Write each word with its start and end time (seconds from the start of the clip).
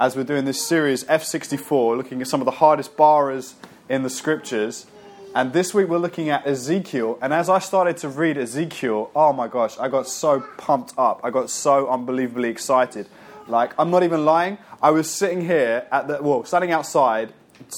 as 0.00 0.14
we're 0.14 0.22
doing 0.22 0.44
this 0.44 0.64
series 0.64 1.02
F64, 1.04 1.96
looking 1.96 2.20
at 2.20 2.28
some 2.28 2.40
of 2.40 2.44
the 2.44 2.52
hardest 2.52 2.96
barras 2.96 3.56
in 3.88 4.04
the 4.04 4.10
scriptures. 4.10 4.86
And 5.34 5.52
this 5.52 5.74
week 5.74 5.88
we're 5.88 5.98
looking 5.98 6.30
at 6.30 6.46
Ezekiel. 6.46 7.18
And 7.20 7.34
as 7.34 7.48
I 7.48 7.58
started 7.58 7.96
to 7.98 8.08
read 8.08 8.38
Ezekiel, 8.38 9.10
oh 9.16 9.32
my 9.32 9.48
gosh, 9.48 9.76
I 9.76 9.88
got 9.88 10.06
so 10.06 10.40
pumped 10.56 10.94
up. 10.96 11.20
I 11.24 11.30
got 11.30 11.50
so 11.50 11.88
unbelievably 11.88 12.48
excited. 12.48 13.08
Like, 13.48 13.72
I'm 13.76 13.90
not 13.90 14.04
even 14.04 14.24
lying. 14.24 14.58
I 14.80 14.90
was 14.90 15.10
sitting 15.10 15.44
here 15.44 15.88
at 15.90 16.06
the, 16.06 16.22
well, 16.22 16.44
standing 16.44 16.70
outside, 16.70 17.32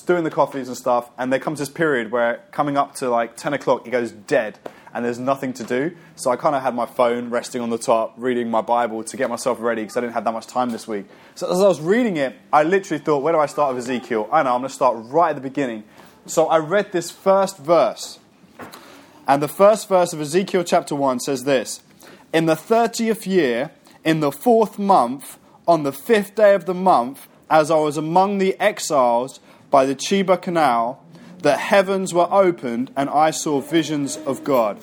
doing 0.05 0.25
the 0.25 0.31
coffees 0.31 0.69
and 0.69 0.77
stuff, 0.77 1.11
and 1.17 1.33
there 1.33 1.41
comes 1.41 1.59
this 1.59 1.71
period 1.71 2.13
where 2.13 2.43
coming 2.51 2.77
up 2.77 2.95
to 2.97 3.09
like 3.09 3.37
10 3.37 3.55
o'clock, 3.55 3.87
it 3.87 3.91
goes 3.91 4.13
dead 4.13 4.59
and 4.93 5.05
there's 5.05 5.19
nothing 5.19 5.53
to 5.55 5.65
do. 5.65 5.97
So 6.17 6.31
I 6.31 6.37
kind 6.37 6.55
of 6.55 6.63
had 6.63 6.75
my 6.75 6.87
phone 6.87 7.31
resting 7.31 7.61
on 7.63 7.71
the 7.71 7.79
top, 7.79 8.15
reading 8.17 8.51
my 8.51 8.61
Bible 8.61 9.05
to 9.05 9.17
get 9.17 9.31
myself 9.31 9.61
ready 9.61 9.83
because 9.83 9.97
I 9.97 10.01
didn't 10.01 10.15
have 10.15 10.25
that 10.25 10.33
much 10.33 10.47
time 10.47 10.71
this 10.71 10.89
week. 10.89 11.07
So 11.35 11.51
as 11.51 11.61
I 11.61 11.69
was 11.69 11.81
reading 11.81 12.17
it, 12.17 12.37
I 12.53 12.63
literally 12.63 13.03
thought, 13.03 13.23
where 13.23 13.33
do 13.33 13.39
I 13.39 13.47
start 13.47 13.75
with 13.75 13.85
Ezekiel? 13.85 14.29
I 14.33 14.43
know, 14.43 14.55
I'm 14.55 14.61
going 14.61 14.69
to 14.69 14.75
start 14.75 14.97
right 15.07 15.31
at 15.31 15.37
the 15.37 15.43
beginning. 15.43 15.85
So 16.27 16.49
I 16.49 16.59
read 16.59 16.93
this 16.93 17.11
first 17.11 17.59
verse. 17.59 18.19
And 19.27 19.43
the 19.43 19.49
first 19.49 19.89
verse 19.89 20.13
of 20.13 20.21
Ezekiel 20.21 20.65
chapter 20.65 20.95
1 20.95 21.21
says 21.21 21.45
this 21.45 21.83
In 22.33 22.47
the 22.47 22.57
30th 22.57 23.27
year, 23.27 23.71
in 24.05 24.21
the 24.21 24.33
fourth 24.33 24.79
month, 24.79 25.39
on 25.69 25.85
the 25.85 25.93
fifth 25.93 26.35
day 26.35 26.55
of 26.55 26.65
the 26.67 26.75
month, 26.75 27.29
as 27.49 27.71
I 27.71 27.77
was 27.77 27.97
among 27.97 28.39
the 28.39 28.59
exiles 28.59 29.41
by 29.71 29.85
the 29.85 29.95
Chebar 29.95 30.41
Canal, 30.41 31.05
the 31.43 31.57
heavens 31.57 32.13
were 32.13 32.29
opened 32.31 32.91
and 32.97 33.09
I 33.09 33.31
saw 33.31 33.61
visions 33.61 34.17
of 34.19 34.45
God. 34.45 34.77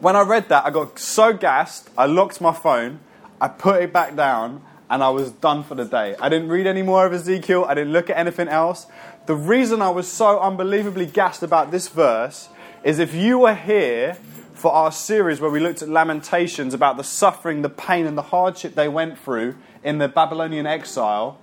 When 0.00 0.16
I 0.16 0.22
read 0.22 0.48
that, 0.48 0.64
I 0.64 0.70
got 0.70 0.98
so 0.98 1.32
gassed, 1.32 1.90
I 1.96 2.06
locked 2.06 2.40
my 2.40 2.52
phone, 2.52 3.00
I 3.40 3.48
put 3.48 3.82
it 3.82 3.92
back 3.92 4.16
down, 4.16 4.62
and 4.90 5.02
I 5.02 5.10
was 5.10 5.30
done 5.30 5.64
for 5.64 5.74
the 5.74 5.84
day. 5.84 6.16
I 6.20 6.28
didn't 6.28 6.48
read 6.48 6.66
any 6.66 6.82
more 6.82 7.06
of 7.06 7.12
Ezekiel, 7.12 7.64
I 7.64 7.74
didn't 7.74 7.92
look 7.92 8.10
at 8.10 8.16
anything 8.16 8.48
else. 8.48 8.86
The 9.26 9.36
reason 9.36 9.80
I 9.80 9.90
was 9.90 10.08
so 10.08 10.40
unbelievably 10.40 11.06
gassed 11.06 11.42
about 11.42 11.70
this 11.70 11.88
verse 11.88 12.48
is 12.84 12.98
if 12.98 13.14
you 13.14 13.38
were 13.38 13.54
here 13.54 14.18
for 14.54 14.72
our 14.72 14.92
series 14.92 15.40
where 15.40 15.50
we 15.50 15.60
looked 15.60 15.82
at 15.82 15.88
Lamentations 15.88 16.74
about 16.74 16.96
the 16.96 17.04
suffering, 17.04 17.62
the 17.62 17.68
pain, 17.68 18.06
and 18.06 18.18
the 18.18 18.22
hardship 18.22 18.74
they 18.74 18.88
went 18.88 19.18
through 19.18 19.56
in 19.82 19.98
the 19.98 20.08
Babylonian 20.08 20.66
exile, 20.66 21.38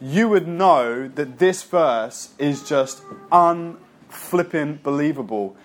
you 0.00 0.28
would 0.28 0.46
know 0.46 1.08
that 1.08 1.38
this 1.38 1.62
verse 1.62 2.34
is 2.38 2.68
just 2.68 3.02
unflipping 3.32 4.80
believable. 4.82 5.56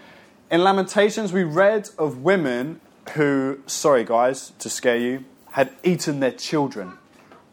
In 0.49 0.63
Lamentations, 0.63 1.31
we 1.31 1.43
read 1.43 1.89
of 1.97 2.23
women 2.23 2.81
who, 3.13 3.59
sorry 3.65 4.03
guys, 4.03 4.53
to 4.59 4.69
scare 4.69 4.97
you, 4.97 5.25
had 5.51 5.71
eaten 5.83 6.19
their 6.19 6.31
children. 6.31 6.93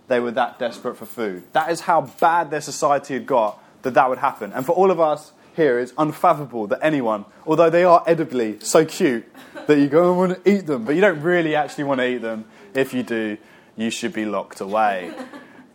They 0.09 0.21
were 0.21 0.31
that 0.33 0.59
desperate 0.59 0.97
for 0.97 1.07
food. 1.07 1.45
That 1.53 1.71
is 1.71 1.83
how 1.83 2.03
bad 2.21 2.51
their 2.51 2.61
society 2.61 3.15
had 3.15 3.27
got 3.27 3.63
that 3.83 3.95
that 3.95 4.09
would 4.09 4.19
happen. 4.19 4.53
And 4.53 4.65
for 4.65 4.73
all 4.73 4.91
of 4.91 5.01
us 5.01 5.33
here, 5.55 5.79
it's 5.79 5.93
unfathomable 5.99 6.67
that 6.69 6.81
anyone, 6.83 7.27
although 7.47 7.71
they 7.71 7.85
are 7.85 8.03
edibly 8.07 8.59
so 8.61 8.85
cute, 8.85 9.27
that 9.67 9.79
you 9.79 9.89
go 9.89 10.11
and 10.11 10.19
want 10.19 10.45
to 10.45 10.51
eat 10.51 10.67
them, 10.67 10.85
but 10.85 10.95
you 10.95 11.01
don't 11.01 11.21
really 11.23 11.55
actually 11.55 11.85
want 11.85 12.01
to 12.01 12.09
eat 12.09 12.23
them. 12.23 12.47
If 12.75 12.95
you 12.95 13.03
do, 13.03 13.37
you 13.77 13.91
should 13.91 14.13
be 14.13 14.25
locked 14.25 14.61
away. 14.61 15.13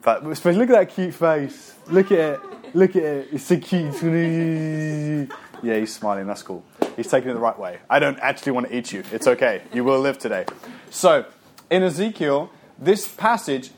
But, 0.06 0.23
but 0.23 0.56
look 0.56 0.70
at 0.70 0.78
that 0.78 0.89
cute 0.89 1.16
face. 1.16 1.73
Look 1.88 2.11
at 2.11 2.20
it. 2.20 2.39
Look 2.75 2.95
at 2.95 3.03
it. 3.03 3.30
It's 3.31 3.45
so 3.45 3.58
cute. 3.58 5.31
Yeah, 5.64 5.80
he's 5.80 5.95
smiling. 5.95 6.28
That's 6.28 6.44
cool. 6.44 6.64
He's 6.95 7.08
taking 7.08 7.31
it 7.31 7.34
the 7.34 7.39
right 7.39 7.58
way. 7.58 7.80
I 7.89 7.97
don't 7.97 8.20
actually 8.20 8.52
want 8.52 8.67
to 8.67 8.78
eat 8.78 8.94
you. 8.94 9.03
It's 9.12 9.25
okay. 9.25 9.64
You 9.73 9.84
will 9.84 10.00
live 10.00 10.20
today. 10.20 10.45
So, 10.92 11.25
in 11.72 11.81
Ezekiel, 11.81 12.52
this 12.78 13.08
passage, 13.08 13.72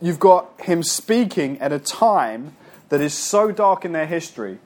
you've 0.00 0.18
got 0.18 0.58
him 0.62 0.82
speaking 0.82 1.60
at 1.60 1.70
a 1.70 1.78
time 1.78 2.56
that 2.88 3.02
is 3.02 3.12
so 3.12 3.52
dark 3.52 3.84
in 3.84 3.92
their 3.92 4.06
history. 4.06 4.60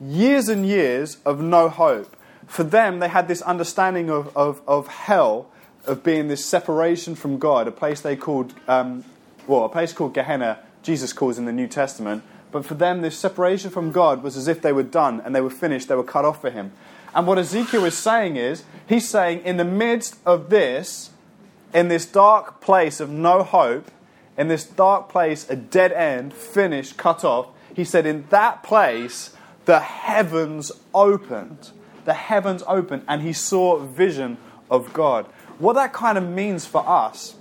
Years 0.00 0.48
and 0.48 0.66
years 0.66 1.18
of 1.26 1.38
no 1.38 1.68
hope. 1.68 2.16
For 2.46 2.64
them, 2.64 3.00
they 3.00 3.08
had 3.08 3.28
this 3.28 3.42
understanding 3.42 4.08
of, 4.08 4.34
of, 4.34 4.62
of 4.66 4.86
hell, 4.88 5.50
of 5.84 6.02
being 6.02 6.28
this 6.28 6.46
separation 6.46 7.14
from 7.14 7.38
God, 7.38 7.68
a 7.68 7.72
place 7.72 8.00
they 8.00 8.16
called 8.16 8.54
um, 8.66 9.04
well, 9.46 9.64
a 9.64 9.68
place 9.68 9.92
called 9.92 10.14
Gehenna, 10.14 10.60
Jesus 10.82 11.12
calls 11.12 11.38
in 11.38 11.44
the 11.44 11.52
New 11.52 11.66
Testament. 11.66 12.22
But 12.52 12.64
for 12.64 12.74
them, 12.74 13.02
this 13.02 13.18
separation 13.18 13.70
from 13.70 13.92
God 13.92 14.22
was 14.22 14.36
as 14.36 14.48
if 14.48 14.62
they 14.62 14.72
were 14.72 14.82
done 14.82 15.20
and 15.20 15.34
they 15.34 15.40
were 15.40 15.50
finished, 15.50 15.88
they 15.88 15.94
were 15.94 16.04
cut 16.04 16.24
off 16.24 16.40
for 16.40 16.50
Him. 16.50 16.72
And 17.14 17.26
what 17.26 17.38
Ezekiel 17.38 17.84
is 17.84 17.96
saying 17.96 18.36
is, 18.36 18.64
he's 18.86 19.08
saying, 19.08 19.40
in 19.40 19.56
the 19.56 19.64
midst 19.64 20.16
of 20.26 20.50
this, 20.50 21.10
in 21.72 21.88
this 21.88 22.06
dark 22.06 22.60
place 22.60 23.00
of 23.00 23.10
no 23.10 23.42
hope, 23.42 23.90
in 24.36 24.48
this 24.48 24.64
dark 24.64 25.08
place, 25.08 25.48
a 25.48 25.56
dead 25.56 25.92
end, 25.92 26.34
finished, 26.34 26.96
cut 26.96 27.24
off, 27.24 27.48
he 27.74 27.84
said, 27.84 28.06
in 28.06 28.26
that 28.28 28.62
place, 28.62 29.34
the 29.64 29.80
heavens 29.80 30.72
opened. 30.94 31.70
The 32.04 32.14
heavens 32.14 32.62
opened, 32.66 33.02
and 33.08 33.22
he 33.22 33.32
saw 33.32 33.78
vision 33.78 34.36
of 34.70 34.92
God. 34.92 35.26
What 35.58 35.72
that 35.74 35.92
kind 35.92 36.18
of 36.18 36.28
means 36.28 36.66
for 36.66 36.86
us 36.86 37.34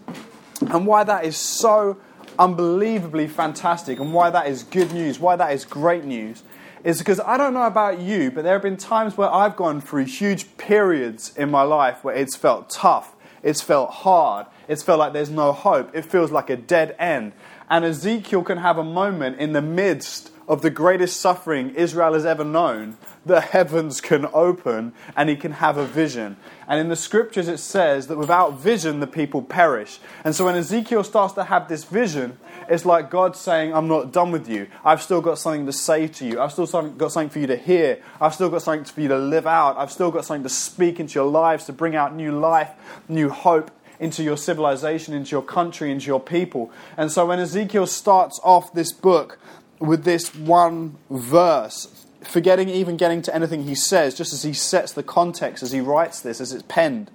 and 0.61 0.85
why 0.85 1.03
that 1.03 1.25
is 1.25 1.37
so 1.37 1.97
unbelievably 2.37 3.27
fantastic 3.27 3.99
and 3.99 4.13
why 4.13 4.29
that 4.29 4.47
is 4.47 4.63
good 4.63 4.91
news, 4.93 5.19
why 5.19 5.35
that 5.35 5.53
is 5.53 5.65
great 5.65 6.03
news, 6.03 6.43
is 6.83 6.99
because 6.99 7.19
I 7.19 7.37
don't 7.37 7.53
know 7.53 7.65
about 7.65 7.99
you, 7.99 8.31
but 8.31 8.43
there 8.43 8.53
have 8.53 8.61
been 8.61 8.77
times 8.77 9.17
where 9.17 9.31
I've 9.31 9.55
gone 9.55 9.81
through 9.81 10.05
huge 10.05 10.57
periods 10.57 11.35
in 11.35 11.49
my 11.49 11.63
life 11.63 12.03
where 12.03 12.15
it's 12.15 12.35
felt 12.35 12.69
tough, 12.69 13.15
it's 13.41 13.61
felt 13.61 13.89
hard, 13.89 14.47
it's 14.67 14.83
felt 14.83 14.99
like 14.99 15.13
there's 15.13 15.29
no 15.29 15.51
hope, 15.51 15.95
it 15.95 16.05
feels 16.05 16.31
like 16.31 16.49
a 16.49 16.55
dead 16.55 16.95
end. 16.99 17.33
And 17.69 17.83
Ezekiel 17.83 18.43
can 18.43 18.59
have 18.59 18.77
a 18.77 18.83
moment 18.83 19.39
in 19.39 19.53
the 19.53 19.61
midst 19.61 20.31
of 20.47 20.61
the 20.61 20.69
greatest 20.69 21.19
suffering 21.19 21.73
Israel 21.75 22.13
has 22.13 22.25
ever 22.25 22.43
known, 22.43 22.97
the 23.25 23.41
heavens 23.41 23.99
can 24.01 24.27
open 24.33 24.93
and 25.15 25.29
he 25.29 25.35
can 25.35 25.53
have 25.53 25.77
a 25.77 25.85
vision. 25.85 26.37
And 26.67 26.79
in 26.79 26.89
the 26.89 26.95
scriptures, 26.95 27.47
it 27.47 27.57
says 27.57 28.07
that 28.07 28.17
without 28.17 28.59
vision, 28.59 28.99
the 28.99 29.07
people 29.07 29.41
perish. 29.41 29.99
And 30.23 30.35
so 30.35 30.45
when 30.45 30.55
Ezekiel 30.55 31.03
starts 31.03 31.33
to 31.33 31.45
have 31.45 31.67
this 31.67 31.83
vision, 31.83 32.37
it's 32.69 32.85
like 32.85 33.09
God 33.09 33.35
saying, 33.35 33.73
I'm 33.73 33.87
not 33.87 34.11
done 34.11 34.31
with 34.31 34.47
you. 34.47 34.67
I've 34.83 35.01
still 35.01 35.21
got 35.21 35.39
something 35.39 35.65
to 35.65 35.73
say 35.73 36.07
to 36.07 36.25
you. 36.25 36.39
I've 36.39 36.51
still 36.51 36.65
got 36.65 37.11
something 37.11 37.29
for 37.29 37.39
you 37.39 37.47
to 37.47 37.57
hear. 37.57 37.99
I've 38.21 38.33
still 38.33 38.49
got 38.49 38.61
something 38.61 38.85
for 38.85 39.01
you 39.01 39.07
to 39.09 39.17
live 39.17 39.47
out. 39.47 39.77
I've 39.77 39.91
still 39.91 40.11
got 40.11 40.25
something 40.25 40.43
to 40.43 40.49
speak 40.49 40.99
into 40.99 41.15
your 41.15 41.29
lives, 41.29 41.65
to 41.65 41.73
bring 41.73 41.95
out 41.95 42.15
new 42.15 42.37
life, 42.37 42.71
new 43.07 43.29
hope 43.29 43.71
into 43.99 44.23
your 44.23 44.37
civilization, 44.37 45.13
into 45.13 45.31
your 45.31 45.41
country, 45.41 45.91
into 45.91 46.07
your 46.07 46.19
people. 46.19 46.71
And 46.97 47.11
so 47.11 47.25
when 47.25 47.39
Ezekiel 47.39 47.87
starts 47.87 48.39
off 48.43 48.73
this 48.73 48.91
book 48.91 49.39
with 49.79 50.03
this 50.03 50.33
one 50.35 50.97
verse, 51.09 52.05
forgetting 52.23 52.69
even 52.69 52.97
getting 52.97 53.21
to 53.23 53.35
anything 53.35 53.63
he 53.63 53.75
says, 53.75 54.15
just 54.15 54.33
as 54.33 54.43
he 54.43 54.53
sets 54.53 54.93
the 54.93 55.03
context 55.03 55.63
as 55.63 55.71
he 55.71 55.81
writes 55.81 56.21
this, 56.21 56.39
as 56.41 56.53
it's 56.53 56.63
penned, 56.67 57.11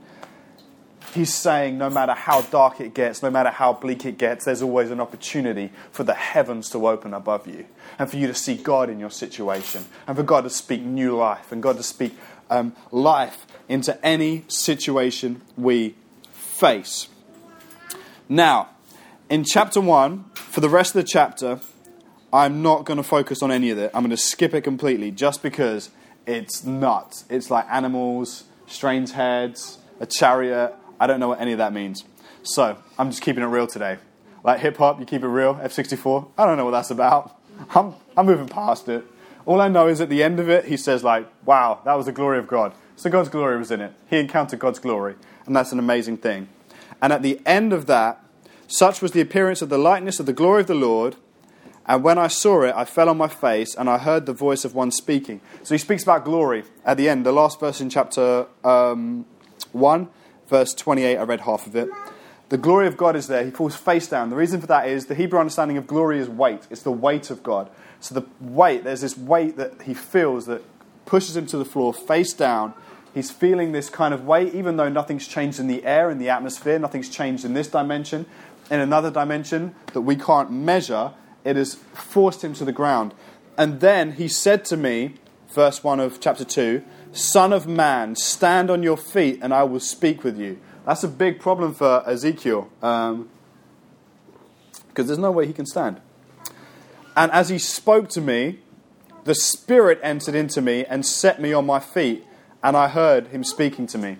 he's 1.15 1.34
saying 1.34 1.78
no 1.78 1.91
matter 1.91 2.12
how 2.12 2.43
dark 2.43 2.81
it 2.81 2.94
gets, 2.94 3.22
no 3.22 3.31
matter 3.31 3.50
how 3.50 3.72
bleak 3.72 4.04
it 4.04 4.19
gets, 4.19 4.44
there's 4.44 4.62
always 4.62 4.91
an 4.91 5.00
opportunity 5.00 5.71
for 5.91 6.04
the 6.04 6.15
heavens 6.15 6.71
to 6.71 6.87
open 6.88 7.15
above 7.15 7.47
you 7.47 7.66
and 7.98 8.10
for 8.10 8.16
you 8.16 8.26
to 8.26 8.34
see 8.34 8.56
God 8.56 8.88
in 8.88 9.00
your 9.00 9.10
situation 9.10 9.84
and 10.06 10.16
for 10.16 10.22
God 10.22 10.42
to 10.42 10.50
speak 10.50 10.82
new 10.82 11.16
life 11.16 11.53
and 11.53 11.62
God 11.62 11.77
to 11.77 11.82
speak 11.82 12.16
um, 12.48 12.75
life 12.91 13.47
into 13.69 14.04
any 14.04 14.44
situation 14.48 15.41
we 15.56 15.94
face. 16.32 17.09
Now, 18.28 18.71
in 19.28 19.44
chapter 19.44 19.81
1, 19.81 20.25
for 20.34 20.60
the 20.60 20.69
rest 20.69 20.94
of 20.94 21.03
the 21.03 21.09
chapter, 21.09 21.60
I'm 22.32 22.62
not 22.62 22.84
going 22.84 22.96
to 22.96 23.02
focus 23.02 23.42
on 23.42 23.50
any 23.50 23.70
of 23.70 23.78
it. 23.78 23.91
I'm 23.92 24.02
going 24.02 24.10
to 24.10 24.16
skip 24.16 24.54
it 24.54 24.62
completely 24.62 25.10
just 25.10 25.42
because 25.42 25.91
it's 26.26 26.64
nuts. 26.64 27.24
It's 27.28 27.50
like 27.50 27.66
animals, 27.68 28.44
strange 28.66 29.12
heads, 29.12 29.78
a 29.98 30.06
chariot. 30.06 30.74
I 31.00 31.06
don't 31.06 31.18
know 31.18 31.28
what 31.28 31.41
any 31.41 31.52
of 31.52 31.58
that 31.58 31.72
means. 31.72 32.04
So 32.42 32.78
I'm 32.98 33.10
just 33.10 33.22
keeping 33.22 33.42
it 33.42 33.48
real 33.48 33.66
today. 33.66 33.98
Like 34.44 34.60
hip 34.60 34.76
hop, 34.76 35.00
you 35.00 35.06
keep 35.06 35.22
it 35.22 35.28
real. 35.28 35.56
F64, 35.56 36.28
I 36.38 36.46
don't 36.46 36.56
know 36.56 36.64
what 36.64 36.70
that's 36.70 36.91
about. 36.91 37.36
I'm, 37.74 37.94
I'm 38.16 38.27
moving 38.27 38.48
past 38.48 38.88
it. 38.88 39.04
All 39.44 39.60
I 39.60 39.68
know 39.68 39.88
is 39.88 40.00
at 40.00 40.09
the 40.09 40.22
end 40.22 40.38
of 40.38 40.48
it, 40.48 40.66
he 40.66 40.77
says, 40.77 41.03
like, 41.03 41.27
wow, 41.44 41.80
that 41.84 41.94
was 41.94 42.06
the 42.06 42.12
glory 42.12 42.38
of 42.38 42.47
God. 42.47 42.72
So 42.97 43.10
God's 43.10 43.28
glory 43.28 43.59
was 43.59 43.71
in 43.71 43.80
it. 43.80 43.92
He 44.09 44.18
encountered 44.18 44.59
God's 44.59 44.78
glory, 44.78 45.16
and 45.47 45.56
that's 45.56 45.72
an 45.72 45.78
amazing 45.78 46.18
thing. 46.18 46.48
And 47.03 47.12
at 47.12 47.22
the 47.22 47.41
end 47.47 47.72
of 47.72 47.86
that, 47.86 48.22
such 48.68 49.03
was 49.03 49.12
the 49.12 49.21
appearance 49.21 49.62
of 49.62 49.68
the 49.68 49.78
likeness 49.78 50.21
of 50.21 50.27
the 50.27 50.32
glory 50.32 50.60
of 50.60 50.66
the 50.66 50.74
Lord 50.74 51.16
and 51.86 52.04
when 52.04 52.18
I 52.18 52.28
saw 52.28 52.62
it, 52.62 52.74
I 52.77 52.84
fell 52.84 53.09
on 53.09 53.16
my 53.16 53.28
face, 53.28 53.74
and 53.74 53.88
I 53.88 53.98
heard 53.98 54.27
the 54.27 54.32
voice 54.32 54.65
of 54.65 54.74
one 54.74 54.91
speaking. 54.91 55.41
So 55.62 55.74
he 55.74 55.78
speaks 55.78 56.03
about 56.03 56.24
glory 56.24 56.65
at 56.84 56.97
the 56.97 57.09
end. 57.09 57.27
The 57.27 57.32
last 57.32 57.59
verse 57.59 57.80
in 57.80 57.91
chapter 57.91 58.47
um, 58.62 59.24
1, 59.72 60.09
verse 60.48 60.74
28, 60.74 61.16
I 61.16 61.22
read 61.22 61.41
half 61.41 61.66
of 61.66 61.74
it. 61.74 61.88
The 62.50 62.59
glory 62.59 62.88
of 62.88 62.97
God 62.97 63.15
is 63.15 63.28
there. 63.28 63.44
He 63.44 63.50
falls 63.50 63.77
face 63.77 64.09
down. 64.09 64.28
The 64.28 64.36
reason 64.36 64.60
for 64.60 64.66
that 64.66 64.88
is 64.88 65.06
the 65.06 65.15
Hebrew 65.15 65.38
understanding 65.38 65.77
of 65.77 65.86
glory 65.86 66.18
is 66.18 66.28
weight. 66.28 66.66
It's 66.68 66.82
the 66.82 66.91
weight 66.91 67.30
of 67.30 67.42
God. 67.42 67.71
So 68.00 68.15
the 68.15 68.27
weight, 68.41 68.82
there's 68.82 69.03
this 69.03 69.16
weight 69.16 69.56
that 69.56 69.82
he 69.82 69.94
feels 69.94 70.47
that 70.47 70.62
pushes 71.06 71.36
him 71.36 71.47
to 71.47 71.59
the 71.59 71.65
floor 71.65 71.94
face 71.94 72.32
down. 72.32 72.74
He's 73.15 73.30
feeling 73.30 73.72
this 73.72 73.88
kind 73.88 74.12
of 74.12 74.24
weight, 74.24 74.54
even 74.54 74.77
though 74.77 74.88
nothing's 74.88 75.28
changed 75.28 75.60
in 75.60 75.66
the 75.66 75.84
air, 75.84 76.10
in 76.10 76.18
the 76.18 76.28
atmosphere, 76.28 76.78
nothing's 76.78 77.09
changed 77.09 77.44
in 77.44 77.54
this 77.54 77.68
dimension. 77.68 78.27
In 78.71 78.80
another 78.80 79.10
dimension 79.10 79.74
that 79.92 80.03
we 80.03 80.15
can't 80.16 80.50
measure, 80.50 81.12
it 81.45 81.57
has 81.57 81.75
forced 81.75 82.42
him 82.45 82.54
to 82.54 82.65
the 82.65 82.72
ground. 82.72 83.15
And 83.57 83.81
then 83.81 84.13
he 84.13 84.28
said 84.28 84.65
to 84.66 84.77
me, 84.77 85.15
verse 85.48 85.83
1 85.83 86.01
of 86.01 86.21
chapter 86.21 86.45
2, 86.45 86.83
Son 87.13 87.53
of 87.53 87.66
man, 87.66 88.15
stand 88.15 88.71
on 88.71 88.83
your 88.83 88.97
feet 88.97 89.39
and 89.42 89.53
I 89.53 89.65
will 89.65 89.81
speak 89.81 90.22
with 90.22 90.39
you. 90.39 90.59
That's 90.87 91.04
a 91.04 91.09
big 91.09 91.41
problem 91.41 91.75
for 91.75 92.09
Ezekiel 92.09 92.71
because 92.81 93.13
um, 93.13 93.28
there's 94.95 95.19
no 95.19 95.31
way 95.31 95.47
he 95.47 95.53
can 95.53 95.66
stand. 95.66 96.01
And 97.16 97.31
as 97.33 97.48
he 97.48 97.59
spoke 97.59 98.09
to 98.10 98.21
me, 98.21 98.60
the 99.25 99.34
Spirit 99.34 100.01
entered 100.03 100.34
into 100.34 100.63
me 100.63 100.84
and 100.84 101.04
set 101.04 101.41
me 101.41 101.53
on 101.53 101.66
my 101.66 101.81
feet, 101.81 102.25
and 102.63 102.77
I 102.77 102.89
heard 102.89 103.28
him 103.28 103.45
speaking 103.45 103.87
to 103.89 103.98
me. 103.98 104.16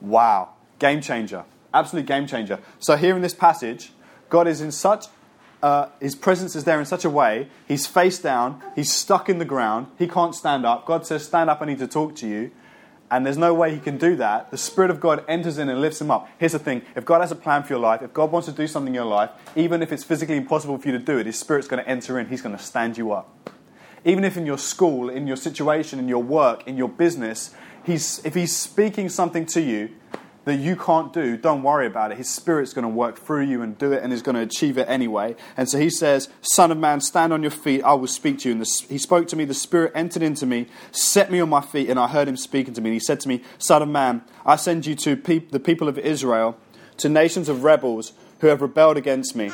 Wow. 0.00 0.50
Game 0.78 1.00
changer. 1.00 1.44
Absolute 1.72 2.06
game 2.06 2.26
changer. 2.26 2.58
So, 2.78 2.96
here 2.96 3.14
in 3.16 3.22
this 3.22 3.34
passage, 3.34 3.92
God 4.28 4.48
is 4.48 4.60
in 4.60 4.72
such, 4.72 5.06
uh, 5.66 5.88
his 5.98 6.14
presence 6.14 6.54
is 6.54 6.62
there 6.62 6.78
in 6.78 6.86
such 6.86 7.04
a 7.04 7.10
way, 7.10 7.48
he's 7.66 7.88
face 7.88 8.20
down, 8.20 8.62
he's 8.76 8.92
stuck 8.92 9.28
in 9.28 9.38
the 9.38 9.44
ground, 9.44 9.88
he 9.98 10.06
can't 10.06 10.32
stand 10.32 10.64
up. 10.64 10.86
God 10.86 11.04
says, 11.04 11.24
Stand 11.24 11.50
up, 11.50 11.60
I 11.60 11.64
need 11.64 11.80
to 11.80 11.88
talk 11.88 12.14
to 12.16 12.28
you. 12.28 12.52
And 13.10 13.26
there's 13.26 13.36
no 13.36 13.52
way 13.52 13.74
he 13.74 13.80
can 13.80 13.98
do 13.98 14.14
that. 14.14 14.52
The 14.52 14.58
Spirit 14.58 14.92
of 14.92 15.00
God 15.00 15.24
enters 15.26 15.58
in 15.58 15.68
and 15.68 15.80
lifts 15.80 16.00
him 16.00 16.08
up. 16.08 16.28
Here's 16.38 16.52
the 16.52 16.60
thing 16.60 16.82
if 16.94 17.04
God 17.04 17.20
has 17.20 17.32
a 17.32 17.34
plan 17.34 17.64
for 17.64 17.72
your 17.72 17.80
life, 17.80 18.00
if 18.00 18.12
God 18.12 18.30
wants 18.30 18.46
to 18.46 18.54
do 18.54 18.68
something 18.68 18.92
in 18.92 18.94
your 18.94 19.06
life, 19.06 19.30
even 19.56 19.82
if 19.82 19.90
it's 19.90 20.04
physically 20.04 20.36
impossible 20.36 20.78
for 20.78 20.86
you 20.86 20.96
to 20.96 21.04
do 21.04 21.18
it, 21.18 21.26
his 21.26 21.36
Spirit's 21.36 21.66
going 21.66 21.82
to 21.82 21.88
enter 21.88 22.16
in, 22.20 22.28
he's 22.28 22.42
going 22.42 22.56
to 22.56 22.62
stand 22.62 22.96
you 22.96 23.10
up. 23.10 23.50
Even 24.04 24.22
if 24.22 24.36
in 24.36 24.46
your 24.46 24.58
school, 24.58 25.08
in 25.08 25.26
your 25.26 25.36
situation, 25.36 25.98
in 25.98 26.06
your 26.06 26.22
work, 26.22 26.64
in 26.68 26.76
your 26.76 26.88
business, 26.88 27.52
he's, 27.84 28.24
if 28.24 28.34
he's 28.34 28.54
speaking 28.54 29.08
something 29.08 29.44
to 29.46 29.60
you, 29.60 29.90
that 30.46 30.60
you 30.60 30.76
can't 30.76 31.12
do, 31.12 31.36
don't 31.36 31.64
worry 31.64 31.86
about 31.86 32.12
it. 32.12 32.18
His 32.18 32.30
Spirit's 32.30 32.72
going 32.72 32.84
to 32.84 32.88
work 32.88 33.18
through 33.18 33.42
you 33.42 33.62
and 33.62 33.76
do 33.76 33.92
it 33.92 34.04
and 34.04 34.12
is 34.12 34.22
going 34.22 34.36
to 34.36 34.40
achieve 34.40 34.78
it 34.78 34.88
anyway. 34.88 35.34
And 35.56 35.68
so 35.68 35.76
he 35.76 35.90
says, 35.90 36.28
Son 36.40 36.70
of 36.70 36.78
man, 36.78 37.00
stand 37.00 37.32
on 37.32 37.42
your 37.42 37.50
feet, 37.50 37.82
I 37.82 37.94
will 37.94 38.06
speak 38.06 38.38
to 38.38 38.48
you. 38.48 38.52
And 38.52 38.62
the, 38.62 38.84
he 38.88 38.96
spoke 38.96 39.26
to 39.28 39.36
me, 39.36 39.44
the 39.44 39.54
Spirit 39.54 39.90
entered 39.96 40.22
into 40.22 40.46
me, 40.46 40.68
set 40.92 41.32
me 41.32 41.40
on 41.40 41.48
my 41.48 41.60
feet, 41.60 41.90
and 41.90 41.98
I 41.98 42.06
heard 42.06 42.28
him 42.28 42.36
speaking 42.36 42.74
to 42.74 42.80
me. 42.80 42.90
And 42.90 42.94
he 42.94 43.00
said 43.00 43.18
to 43.20 43.28
me, 43.28 43.42
Son 43.58 43.82
of 43.82 43.88
man, 43.88 44.22
I 44.46 44.54
send 44.54 44.86
you 44.86 44.94
to 44.94 45.16
pe- 45.16 45.40
the 45.40 45.58
people 45.58 45.88
of 45.88 45.98
Israel, 45.98 46.56
to 46.98 47.08
nations 47.08 47.48
of 47.48 47.64
rebels 47.64 48.12
who 48.38 48.46
have 48.46 48.62
rebelled 48.62 48.96
against 48.96 49.34
me. 49.34 49.50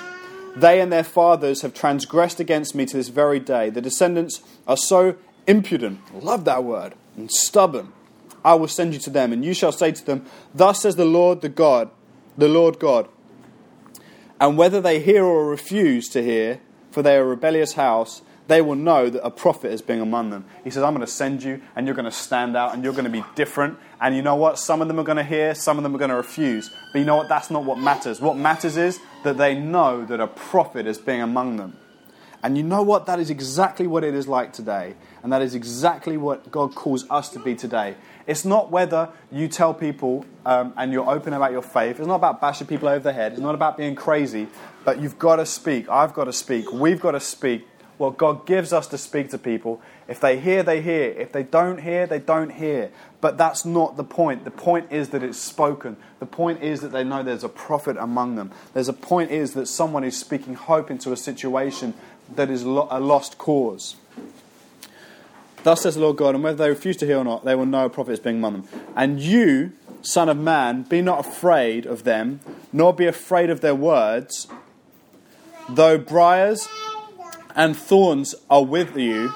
They 0.55 0.79
and 0.79 0.93
their 0.93 1.05
fathers 1.05 1.63
have 1.63 1.73
transgressed 1.73 2.39
against 2.39 2.75
me 2.75 2.85
to 2.85 2.99
this 2.99 3.09
very 3.09 3.41
day. 3.41 3.71
The 3.71 3.81
descendants 3.81 4.43
are 4.69 4.77
so 4.77 5.17
impudent, 5.47 6.23
love 6.23 6.45
that 6.45 6.65
word, 6.65 6.93
and 7.17 7.33
stubborn 7.33 7.95
I 8.45 8.55
will 8.55 8.69
send 8.69 8.93
you 8.93 8.99
to 9.01 9.11
them, 9.11 9.33
and 9.33 9.45
you 9.45 9.55
shall 9.55 9.73
say 9.73 9.93
to 9.93 10.05
them, 10.05 10.27
Thus 10.55 10.83
says 10.83 10.97
the 10.97 11.05
Lord 11.05 11.41
the 11.41 11.49
God, 11.49 11.91
the 12.37 12.49
Lord 12.49 12.79
God. 12.79 13.09
And 14.41 14.59
whether 14.59 14.81
they 14.81 14.99
hear 14.99 15.25
or 15.25 15.47
refuse 15.47 16.09
to 16.11 16.23
hear, 16.23 16.61
for 16.91 17.03
they 17.03 17.17
are 17.17 17.23
a 17.23 17.27
rebellious 17.27 17.75
house, 17.75 18.23
they 18.49 18.61
will 18.61 18.75
know 18.75 19.09
that 19.09 19.25
a 19.25 19.31
prophet 19.31 19.73
is 19.73 19.81
being 19.81 20.01
among 20.01 20.31
them. 20.31 20.45
He 20.65 20.71
says, 20.71 20.83
I'm 20.83 20.95
going 20.95 21.07
to 21.07 21.13
send 21.13 21.43
you, 21.43 21.63
and 21.77 21.87
you're 21.87 21.95
going 21.95 22.07
to 22.07 22.11
stand 22.11 22.57
out, 22.57 22.75
and 22.75 22.83
you're 22.83 22.93
going 22.93 23.05
to 23.05 23.11
be 23.11 23.25
different. 23.35 23.79
And 24.01 24.17
you 24.17 24.23
know 24.23 24.35
what? 24.35 24.59
Some 24.59 24.83
of 24.83 24.89
them 24.89 24.99
are 24.99 25.05
going 25.05 25.17
to 25.17 25.25
hear, 25.25 25.55
some 25.55 25.79
of 25.79 25.85
them 25.85 25.95
are 25.95 25.99
going 25.99 26.11
to 26.11 26.17
refuse. 26.17 26.71
But 26.93 26.99
you 26.99 27.05
know 27.05 27.17
what? 27.17 27.29
That's 27.29 27.51
not 27.51 27.65
what 27.65 27.79
matters. 27.79 28.21
What 28.21 28.37
matters 28.37 28.77
is 28.77 28.99
that 29.23 29.39
they 29.39 29.55
know 29.55 30.05
that 30.05 30.21
a 30.21 30.27
prophet 30.27 30.87
is 30.87 30.99
being 30.99 31.23
among 31.23 31.57
them. 31.57 31.79
And 32.43 32.57
you 32.57 32.65
know 32.65 32.83
what? 32.83 33.07
That 33.07 33.21
is 33.21 33.31
exactly 33.31 33.87
what 33.87 34.03
it 34.03 34.15
is 34.15 34.27
like 34.27 34.53
today. 34.53 34.95
And 35.23 35.33
that 35.33 35.43
is 35.43 35.55
exactly 35.55 36.17
what 36.17 36.51
God 36.51 36.75
calls 36.75 37.09
us 37.09 37.29
to 37.31 37.39
be 37.39 37.55
today. 37.55 37.95
It's 38.27 38.45
not 38.45 38.71
whether 38.71 39.11
you 39.31 39.47
tell 39.47 39.73
people 39.73 40.27
um, 40.45 40.73
and 40.77 40.93
you're 40.93 41.09
open 41.09 41.33
about 41.33 41.53
your 41.53 41.63
faith. 41.63 41.99
It's 41.99 42.09
not 42.09 42.17
about 42.17 42.41
bashing 42.41 42.67
people 42.67 42.89
over 42.89 43.05
the 43.05 43.13
head. 43.13 43.33
It's 43.33 43.41
not 43.41 43.55
about 43.55 43.77
being 43.77 43.95
crazy. 43.95 44.49
But 44.85 45.01
you've 45.01 45.19
got 45.19 45.37
to 45.37 45.47
speak. 45.47 45.89
I've 45.89 46.15
got 46.15 46.25
to 46.25 46.33
speak. 46.33 46.73
We've 46.73 47.01
got 47.01 47.13
to 47.13 47.21
speak 47.21 47.67
what 47.99 48.19
God 48.19 48.47
gives 48.47 48.73
us 48.73 48.89
to 48.89 48.99
speak 48.99 49.31
to 49.31 49.39
people. 49.39 49.81
If 50.09 50.19
they 50.19 50.41
hear, 50.41 50.65
they 50.65 50.83
hear. 50.83 51.11
If 51.11 51.31
they 51.31 51.45
don't 51.45 51.81
hear, 51.81 52.07
they 52.07 52.19
don't 52.19 52.51
hear. 52.51 52.91
But 53.21 53.39
that's 53.39 53.65
not 53.65 53.97
the 53.97 54.03
point. 54.03 54.45
The 54.45 54.51
point 54.51 54.91
is 54.91 55.11
that 55.11 55.23
it's 55.23 55.39
spoken. 55.39 55.97
The 56.19 56.27
point 56.27 56.63
is 56.63 56.81
that 56.81 56.91
they 56.91 57.05
know 57.05 57.23
there's 57.23 57.45
a 57.45 57.49
prophet 57.49 57.97
among 57.97 58.35
them. 58.35 58.51
There's 58.75 58.89
a 58.89 58.93
point 58.93 59.31
is 59.31 59.55
that 59.55 59.67
someone 59.67 60.03
is 60.03 60.19
speaking 60.19 60.55
hope 60.55 60.91
into 60.91 61.13
a 61.13 61.17
situation 61.17 61.95
that 62.37 62.51
is 62.51 62.63
a 62.63 62.69
lost 62.69 63.39
cause. 63.39 63.97
Thus 65.63 65.83
says 65.83 65.95
the 65.95 66.01
Lord 66.01 66.17
God, 66.17 66.35
and 66.35 66.43
whether 66.43 66.57
they 66.57 66.69
refuse 66.69 66.97
to 66.99 67.07
hear 67.07 67.19
or 67.19 67.25
not, 67.25 67.45
they 67.45 67.55
will 67.55 67.67
know 67.67 67.85
a 67.85 67.91
prophet 67.91 68.13
is 68.13 68.21
being 68.21 68.39
among 68.39 68.53
them. 68.53 68.69
And 68.97 69.21
you, 69.21 69.73
Son 70.03 70.29
of 70.29 70.37
Man, 70.37 70.83
be 70.83 71.01
not 71.01 71.21
afraid 71.21 71.87
of 71.87 72.03
them, 72.03 72.41
nor 72.73 72.93
be 72.93 73.07
afraid 73.07 73.49
of 73.49 73.61
their 73.61 73.75
words, 73.75 74.49
though 75.69 75.99
briars 75.99 76.69
and 77.55 77.77
thorns 77.77 78.35
are 78.51 78.65
with 78.65 78.97
you, 78.97 79.33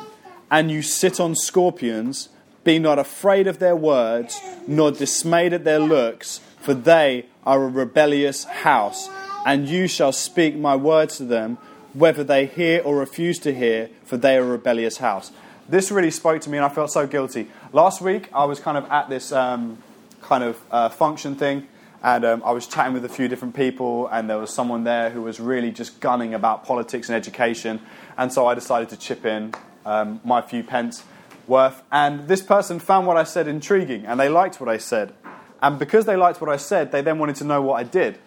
and 0.50 0.70
you 0.70 0.82
sit 0.82 1.20
on 1.20 1.37
scorpions, 1.37 2.28
be 2.64 2.78
not 2.81 2.98
afraid 2.98 3.46
of 3.46 3.60
their 3.60 3.76
words, 3.76 4.40
nor 4.66 4.90
dismayed 4.90 5.52
at 5.52 5.64
their 5.64 5.78
looks, 5.78 6.40
for 6.60 6.75
they 6.75 7.26
are 7.44 7.62
a 7.62 7.69
rebellious 7.69 8.44
house. 8.44 9.08
And 9.44 9.69
you 9.69 9.87
shall 9.87 10.10
speak 10.10 10.56
my 10.56 10.75
words 10.75 11.19
to 11.19 11.25
them, 11.25 11.58
whether 11.96 12.22
they 12.22 12.46
hear 12.46 12.82
or 12.82 12.96
refuse 12.96 13.38
to 13.40 13.54
hear, 13.54 13.90
for 14.04 14.16
they 14.16 14.37
are 14.37 14.43
a 14.43 14.46
rebellious 14.46 14.98
house 14.98 15.32
this 15.69 15.90
really 15.90 16.10
spoke 16.10 16.43
to 16.43 16.50
me, 16.50 16.58
and 16.58 16.64
I 16.64 16.69
felt 16.69 16.90
so 16.90 17.06
guilty. 17.06 17.48
Last 17.72 18.00
week, 18.00 18.28
I 18.32 18.44
was 18.44 18.60
kind 18.60 18.78
of 18.78 18.84
at 18.90 19.08
this 19.08 19.32
um, 19.32 19.78
kind 20.22 20.44
of 20.44 20.60
uh, 20.70 20.88
function 20.88 21.34
thing, 21.34 21.66
and 22.02 22.25
um, 22.25 22.43
I 22.44 22.52
was 22.52 22.66
chatting 22.66 22.93
with 22.93 23.04
a 23.04 23.08
few 23.08 23.26
different 23.28 23.54
people, 23.54 24.06
and 24.08 24.31
there 24.31 24.38
was 24.38 24.50
someone 24.50 24.84
there 24.84 25.10
who 25.10 25.22
was 25.22 25.40
really 25.40 25.72
just 25.72 26.00
gunning 26.00 26.34
about 26.34 26.64
politics 26.64 27.08
and 27.08 27.16
education, 27.16 27.81
and 28.16 28.32
so 28.32 28.46
I 28.46 28.54
decided 28.54 28.88
to 28.90 28.96
chip 28.96 29.25
in 29.25 29.54
um, 29.84 30.20
my 30.25 30.40
few 30.40 30.62
pence 30.62 31.02
worth. 31.46 31.82
And 31.90 32.28
this 32.28 32.43
person 32.43 32.78
found 32.78 33.06
what 33.06 33.16
I 33.16 33.25
said 33.25 33.48
intriguing, 33.48 34.06
and 34.06 34.20
they 34.20 34.28
liked 34.28 34.60
what 34.60 34.69
I 34.69 34.78
said. 34.78 35.14
And 35.62 35.78
because 35.78 36.04
they 36.04 36.16
liked 36.16 36.40
what 36.40 36.50
I 36.50 36.58
said, 36.58 36.93
they 36.93 37.00
then 37.00 37.19
wanted 37.19 37.37
to 37.37 37.44
know 37.44 37.62
what 37.62 37.75
I 37.81 37.82
did. 37.82 38.19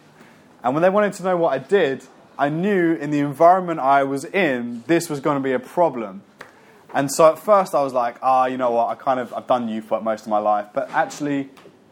And 0.64 0.74
when 0.74 0.82
they 0.82 0.90
wanted 0.90 1.14
to 1.14 1.24
know 1.24 1.38
what 1.38 1.54
I 1.54 1.60
did, 1.60 2.04
I 2.40 2.48
knew 2.48 2.94
in 2.94 3.12
the 3.12 3.20
environment 3.20 3.82
I 3.82 4.06
was 4.06 4.24
in, 4.24 4.86
this 4.88 5.10
was 5.10 5.20
going 5.20 5.36
to 5.36 5.44
be 5.44 5.52
a 5.52 5.60
problem. 5.60 6.24
And 6.94 7.12
so 7.12 7.30
at 7.30 7.38
first 7.38 7.76
I 7.76 7.84
was 7.84 7.92
like, 7.92 8.16
ah, 8.22 8.46
you 8.46 8.56
know 8.56 8.72
what, 8.72 8.88
I 8.88 8.96
kind 8.96 9.20
of, 9.20 9.34
I've 9.34 9.46
done 9.46 9.68
youth 9.68 9.92
work 9.92 10.04
most 10.04 10.22
of 10.22 10.30
my 10.30 10.38
life. 10.38 10.68
But 10.74 10.90
actually, 10.92 11.50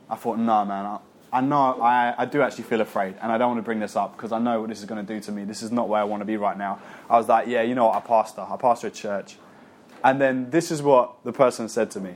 I 0.10 0.16
thought, 0.16 0.40
no, 0.40 0.64
man, 0.64 0.86
I, 0.86 1.00
I 1.34 1.42
know, 1.42 1.82
I, 1.82 2.16
I 2.18 2.26
do 2.26 2.42
actually 2.42 2.64
feel 2.64 2.80
afraid. 2.80 3.16
And 3.22 3.30
I 3.30 3.38
don't 3.38 3.50
want 3.50 3.60
to 3.60 3.64
bring 3.64 3.82
this 3.82 3.98
up 3.98 4.16
because 4.16 4.32
I 4.32 4.40
know 4.40 4.62
what 4.62 4.70
this 4.70 4.80
is 4.80 4.86
going 4.86 5.06
to 5.06 5.14
do 5.14 5.20
to 5.20 5.34
me. 5.34 5.44
This 5.44 5.62
is 5.62 5.70
not 5.70 5.90
where 5.90 6.00
I 6.00 6.06
want 6.06 6.22
to 6.22 6.26
be 6.26 6.38
right 6.38 6.58
now. 6.58 6.80
I 7.10 7.18
was 7.18 7.28
like, 7.28 7.50
yeah, 7.50 7.64
you 7.64 7.76
know 7.76 7.88
what, 7.88 7.98
I 7.98 8.00
pastor. 8.00 8.46
I 8.50 8.56
pastor 8.56 8.88
a 8.88 8.92
church. 8.92 9.36
And 10.02 10.22
then 10.22 10.50
this 10.50 10.72
is 10.72 10.82
what 10.82 11.22
the 11.26 11.34
person 11.34 11.68
said 11.68 11.92
to 11.92 12.00
me. 12.00 12.14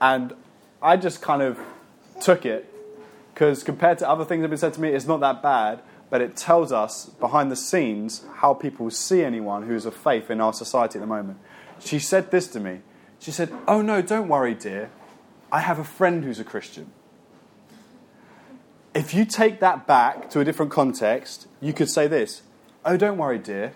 And 0.00 0.32
I 0.80 0.96
just 0.96 1.20
kind 1.20 1.42
of 1.42 1.60
took 2.22 2.46
it 2.46 2.72
because 3.34 3.62
compared 3.62 3.98
to 3.98 4.08
other 4.08 4.24
things 4.24 4.40
that 4.40 4.44
have 4.44 4.50
been 4.50 4.58
said 4.58 4.72
to 4.72 4.80
me, 4.80 4.88
it's 4.88 5.06
not 5.06 5.20
that 5.20 5.42
bad 5.42 5.82
but 6.08 6.20
it 6.20 6.36
tells 6.36 6.72
us 6.72 7.06
behind 7.06 7.50
the 7.50 7.56
scenes 7.56 8.24
how 8.36 8.54
people 8.54 8.90
see 8.90 9.22
anyone 9.22 9.66
who's 9.66 9.86
of 9.86 9.94
faith 9.94 10.30
in 10.30 10.40
our 10.40 10.52
society 10.52 10.98
at 10.98 11.00
the 11.00 11.06
moment. 11.06 11.38
She 11.80 11.98
said 11.98 12.30
this 12.30 12.48
to 12.48 12.60
me. 12.60 12.80
She 13.18 13.30
said, 13.30 13.52
Oh 13.66 13.82
no, 13.82 14.02
don't 14.02 14.28
worry, 14.28 14.54
dear. 14.54 14.90
I 15.50 15.60
have 15.60 15.78
a 15.78 15.84
friend 15.84 16.24
who's 16.24 16.38
a 16.38 16.44
Christian. 16.44 16.92
If 18.94 19.12
you 19.14 19.24
take 19.24 19.60
that 19.60 19.86
back 19.86 20.30
to 20.30 20.40
a 20.40 20.44
different 20.44 20.72
context, 20.72 21.48
you 21.60 21.72
could 21.72 21.90
say 21.90 22.06
this 22.06 22.42
Oh, 22.84 22.96
don't 22.96 23.18
worry, 23.18 23.38
dear. 23.38 23.72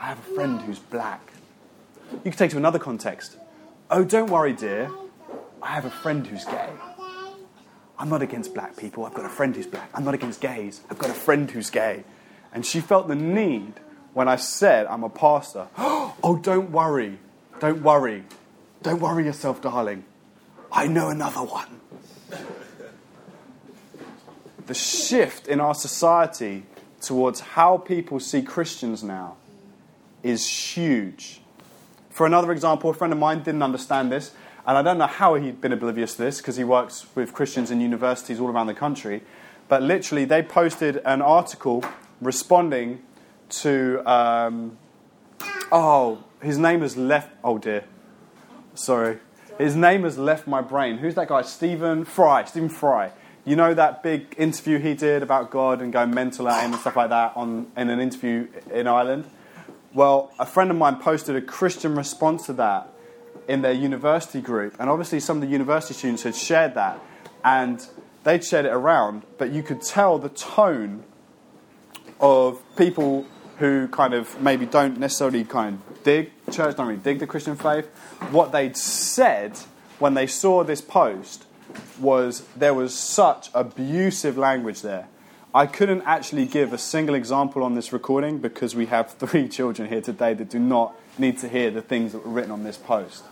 I 0.00 0.06
have 0.06 0.18
a 0.18 0.34
friend 0.34 0.60
who's 0.62 0.78
black. 0.78 1.32
You 2.12 2.30
could 2.30 2.38
take 2.38 2.50
it 2.50 2.52
to 2.52 2.56
another 2.58 2.78
context. 2.78 3.36
Oh, 3.90 4.04
don't 4.04 4.30
worry, 4.30 4.52
dear. 4.52 4.90
I 5.62 5.68
have 5.68 5.84
a 5.84 5.90
friend 5.90 6.26
who's 6.26 6.44
gay. 6.44 6.70
I'm 7.98 8.08
not 8.08 8.22
against 8.22 8.54
black 8.54 8.76
people. 8.76 9.04
I've 9.04 9.14
got 9.14 9.24
a 9.24 9.30
friend 9.30 9.54
who's 9.56 9.66
black. 9.66 9.90
I'm 9.92 10.04
not 10.04 10.14
against 10.14 10.40
gays. 10.40 10.80
I've 10.88 10.98
got 10.98 11.10
a 11.10 11.14
friend 11.14 11.50
who's 11.50 11.70
gay. 11.70 12.04
And 12.52 12.64
she 12.64 12.80
felt 12.80 13.08
the 13.08 13.16
need 13.16 13.74
when 14.14 14.28
I 14.28 14.36
said, 14.36 14.86
I'm 14.86 15.02
a 15.02 15.08
pastor. 15.08 15.66
oh, 15.78 16.40
don't 16.42 16.70
worry. 16.70 17.18
Don't 17.60 17.82
worry. 17.82 18.24
Don't 18.82 19.00
worry 19.00 19.24
yourself, 19.24 19.60
darling. 19.60 20.04
I 20.70 20.86
know 20.86 21.08
another 21.08 21.40
one. 21.40 21.80
the 24.66 24.74
shift 24.74 25.48
in 25.48 25.60
our 25.60 25.74
society 25.74 26.64
towards 27.00 27.40
how 27.40 27.78
people 27.78 28.20
see 28.20 28.42
Christians 28.42 29.02
now 29.02 29.36
is 30.22 30.46
huge. 30.46 31.40
For 32.10 32.26
another 32.26 32.52
example, 32.52 32.90
a 32.90 32.94
friend 32.94 33.12
of 33.12 33.18
mine 33.18 33.38
didn't 33.38 33.62
understand 33.62 34.12
this. 34.12 34.32
And 34.68 34.76
I 34.76 34.82
don't 34.82 34.98
know 34.98 35.06
how 35.06 35.36
he'd 35.36 35.62
been 35.62 35.72
oblivious 35.72 36.16
to 36.16 36.22
this 36.22 36.42
because 36.42 36.56
he 36.56 36.62
works 36.62 37.06
with 37.14 37.32
Christians 37.32 37.70
in 37.70 37.80
universities 37.80 38.38
all 38.38 38.48
around 38.48 38.66
the 38.66 38.74
country. 38.74 39.22
But 39.66 39.82
literally, 39.82 40.26
they 40.26 40.42
posted 40.42 40.98
an 41.06 41.22
article 41.22 41.82
responding 42.20 43.00
to. 43.48 44.02
Um, 44.04 44.76
oh, 45.72 46.22
his 46.42 46.58
name 46.58 46.82
has 46.82 46.98
left. 46.98 47.30
Oh 47.42 47.56
dear. 47.56 47.84
Sorry. 48.74 49.20
His 49.56 49.74
name 49.74 50.02
has 50.02 50.18
left 50.18 50.46
my 50.46 50.60
brain. 50.60 50.98
Who's 50.98 51.14
that 51.14 51.28
guy? 51.28 51.40
Stephen 51.42 52.04
Fry. 52.04 52.44
Stephen 52.44 52.68
Fry. 52.68 53.12
You 53.46 53.56
know 53.56 53.72
that 53.72 54.02
big 54.02 54.34
interview 54.36 54.78
he 54.78 54.92
did 54.92 55.22
about 55.22 55.50
God 55.50 55.80
and 55.80 55.90
going 55.90 56.10
mental 56.10 56.46
at 56.46 56.62
him 56.62 56.72
and 56.72 56.80
stuff 56.82 56.94
like 56.94 57.08
that 57.08 57.32
on, 57.36 57.72
in 57.74 57.88
an 57.88 58.00
interview 58.00 58.46
in 58.70 58.86
Ireland? 58.86 59.24
Well, 59.94 60.30
a 60.38 60.44
friend 60.44 60.70
of 60.70 60.76
mine 60.76 60.96
posted 60.96 61.36
a 61.36 61.40
Christian 61.40 61.94
response 61.94 62.44
to 62.46 62.52
that 62.52 62.92
in 63.48 63.62
their 63.62 63.72
university 63.72 64.40
group. 64.40 64.76
And 64.78 64.88
obviously, 64.88 65.18
some 65.20 65.38
of 65.38 65.40
the 65.40 65.48
university 65.48 65.94
students 65.94 66.22
had 66.22 66.36
shared 66.36 66.74
that. 66.74 67.00
And 67.42 67.84
they'd 68.24 68.44
shared 68.44 68.66
it 68.66 68.72
around. 68.72 69.22
But 69.38 69.50
you 69.50 69.62
could 69.62 69.82
tell 69.82 70.18
the 70.18 70.28
tone 70.28 71.02
of 72.20 72.62
people 72.76 73.26
who 73.58 73.88
kind 73.88 74.14
of 74.14 74.40
maybe 74.40 74.66
don't 74.66 74.98
necessarily 74.98 75.44
kind 75.44 75.80
of 75.90 76.02
dig 76.04 76.30
church, 76.50 76.76
don't 76.76 76.86
really 76.86 77.00
dig 77.00 77.18
the 77.18 77.26
Christian 77.26 77.56
faith. 77.56 77.86
What 78.30 78.52
they'd 78.52 78.76
said 78.76 79.56
when 79.98 80.14
they 80.14 80.26
saw 80.26 80.62
this 80.62 80.80
post 80.80 81.44
was 81.98 82.46
there 82.56 82.74
was 82.74 82.94
such 82.94 83.50
abusive 83.54 84.38
language 84.38 84.82
there. 84.82 85.08
I 85.54 85.66
couldn't 85.66 86.02
actually 86.02 86.44
give 86.44 86.72
a 86.72 86.78
single 86.78 87.14
example 87.14 87.64
on 87.64 87.74
this 87.74 87.92
recording 87.92 88.38
because 88.38 88.76
we 88.76 88.86
have 88.86 89.10
three 89.18 89.48
children 89.48 89.88
here 89.88 90.00
today 90.00 90.34
that 90.34 90.50
do 90.50 90.58
not 90.58 90.94
need 91.18 91.38
to 91.38 91.48
hear 91.48 91.70
the 91.70 91.82
things 91.82 92.12
that 92.12 92.24
were 92.24 92.32
written 92.32 92.52
on 92.52 92.62
this 92.62 92.76
post. 92.76 93.24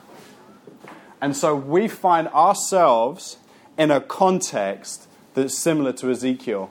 And 1.21 1.37
so 1.37 1.55
we 1.55 1.89
find 1.89 2.29
ourselves 2.29 3.39
in 3.79 3.91
a 3.91 4.01
context 4.01 5.09
that's 5.35 5.57
similar 5.57 5.93
to 5.95 6.11
Ezekiel. 6.11 6.71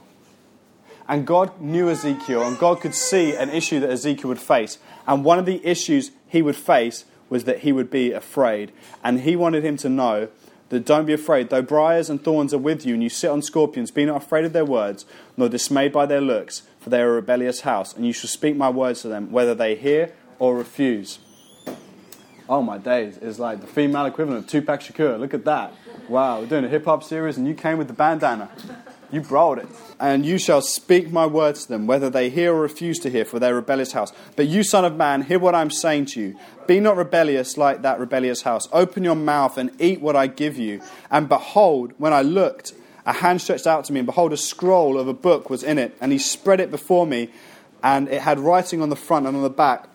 And 1.08 1.28
God 1.28 1.62
knew 1.62 1.90
Ezekiel, 1.90 2.44
and 2.48 2.58
God 2.58 2.82
could 2.82 2.96
see 2.96 3.36
an 3.36 3.50
issue 3.50 3.80
that 3.80 3.92
Ezekiel 3.92 4.30
would 4.30 4.40
face. 4.40 4.80
And 5.08 5.24
one 5.24 5.38
of 5.38 5.46
the 5.46 5.66
issues 5.66 6.12
he 6.28 6.42
would 6.42 6.56
face 6.56 7.06
was 7.30 7.44
that 7.44 7.60
he 7.60 7.72
would 7.72 7.92
be 7.92 8.12
afraid. 8.12 8.72
And 9.04 9.22
he 9.22 9.36
wanted 9.36 9.64
him 9.64 9.78
to 9.78 9.90
know 9.90 10.30
that 10.70 10.86
don't 10.86 11.06
be 11.06 11.14
afraid, 11.14 11.50
though 11.50 11.62
briars 11.62 12.10
and 12.10 12.24
thorns 12.24 12.54
are 12.54 12.60
with 12.60 12.86
you, 12.86 12.96
and 12.96 13.04
you 13.04 13.10
sit 13.10 13.30
on 13.30 13.42
scorpions, 13.44 13.92
be 13.92 14.06
not 14.06 14.24
afraid 14.24 14.46
of 14.46 14.54
their 14.54 14.66
words, 14.66 15.06
nor 15.38 15.48
dismayed 15.48 15.92
by 15.92 16.08
their 16.08 16.22
looks, 16.22 16.64
for 16.80 16.90
they 16.90 17.02
are 17.02 17.10
a 17.10 17.14
rebellious 17.14 17.62
house, 17.62 17.96
and 17.96 18.06
you 18.06 18.14
shall 18.14 18.30
speak 18.30 18.56
my 18.56 18.70
words 18.70 19.04
to 19.04 19.08
them, 19.08 19.32
whether 19.32 19.54
they 19.54 19.76
hear 19.76 20.12
or 20.40 20.58
refuse. 20.58 21.20
Oh 22.48 22.62
my 22.62 22.78
days, 22.78 23.18
it's 23.20 23.40
like 23.40 23.62
the 23.62 23.68
female 23.68 24.06
equivalent 24.06 24.46
of 24.46 24.48
Tupac 24.48 24.80
Shakur. 24.80 25.20
Look 25.20 25.34
at 25.34 25.46
that. 25.46 25.74
Wow, 26.08 26.42
we're 26.42 26.46
doing 26.46 26.64
a 26.64 26.70
hip 26.70 26.86
hop 26.86 27.04
series, 27.04 27.38
and 27.38 27.48
you 27.48 27.56
came 27.56 27.80
with 27.80 27.88
the 27.88 27.94
bandana. 27.94 28.52
You 29.12 29.22
brought 29.22 29.58
it. 29.58 29.68
And 30.00 30.24
you 30.24 30.38
shall 30.38 30.62
speak 30.62 31.12
my 31.12 31.26
words 31.26 31.64
to 31.64 31.70
them, 31.70 31.88
whether 31.88 32.08
they 32.10 32.30
hear 32.30 32.54
or 32.54 32.62
refuse 32.62 33.00
to 33.00 33.10
hear, 33.10 33.26
for 33.26 33.40
their 33.40 33.56
rebellious 33.56 33.94
house. 33.94 34.14
But 34.36 34.46
you, 34.46 34.64
son 34.64 34.86
of 34.86 34.96
man, 34.96 35.24
hear 35.24 35.40
what 35.40 35.56
I'm 35.56 35.72
saying 35.72 36.06
to 36.08 36.22
you. 36.22 36.40
Be 36.68 36.80
not 36.80 36.98
rebellious 36.98 37.58
like 37.58 37.82
that 37.82 38.00
rebellious 38.00 38.44
house. 38.44 38.68
Open 38.72 39.04
your 39.04 39.16
mouth 39.16 39.58
and 39.58 39.72
eat 39.80 40.00
what 40.00 40.16
I 40.16 40.28
give 40.28 40.58
you. 40.58 40.82
And 41.10 41.28
behold, 41.28 41.94
when 41.98 42.14
I 42.14 42.22
looked, 42.22 42.74
a 43.08 43.14
hand 43.14 43.42
stretched 43.42 43.66
out 43.66 43.86
to 43.86 43.94
me, 43.94 44.02
and 44.02 44.06
behold, 44.06 44.34
a 44.34 44.38
scroll 44.38 45.00
of 45.00 45.08
a 45.08 45.14
book 45.14 45.50
was 45.50 45.64
in 45.64 45.80
it. 45.80 45.98
And 46.00 46.12
he 46.12 46.20
spread 46.20 46.60
it 46.60 46.70
before 46.70 47.08
me, 47.08 47.30
and 47.82 48.08
it 48.08 48.22
had 48.22 48.38
writing 48.38 48.84
on 48.84 48.90
the 48.90 48.96
front 48.96 49.26
and 49.26 49.36
on 49.36 49.42
the 49.42 49.50
back. 49.50 49.90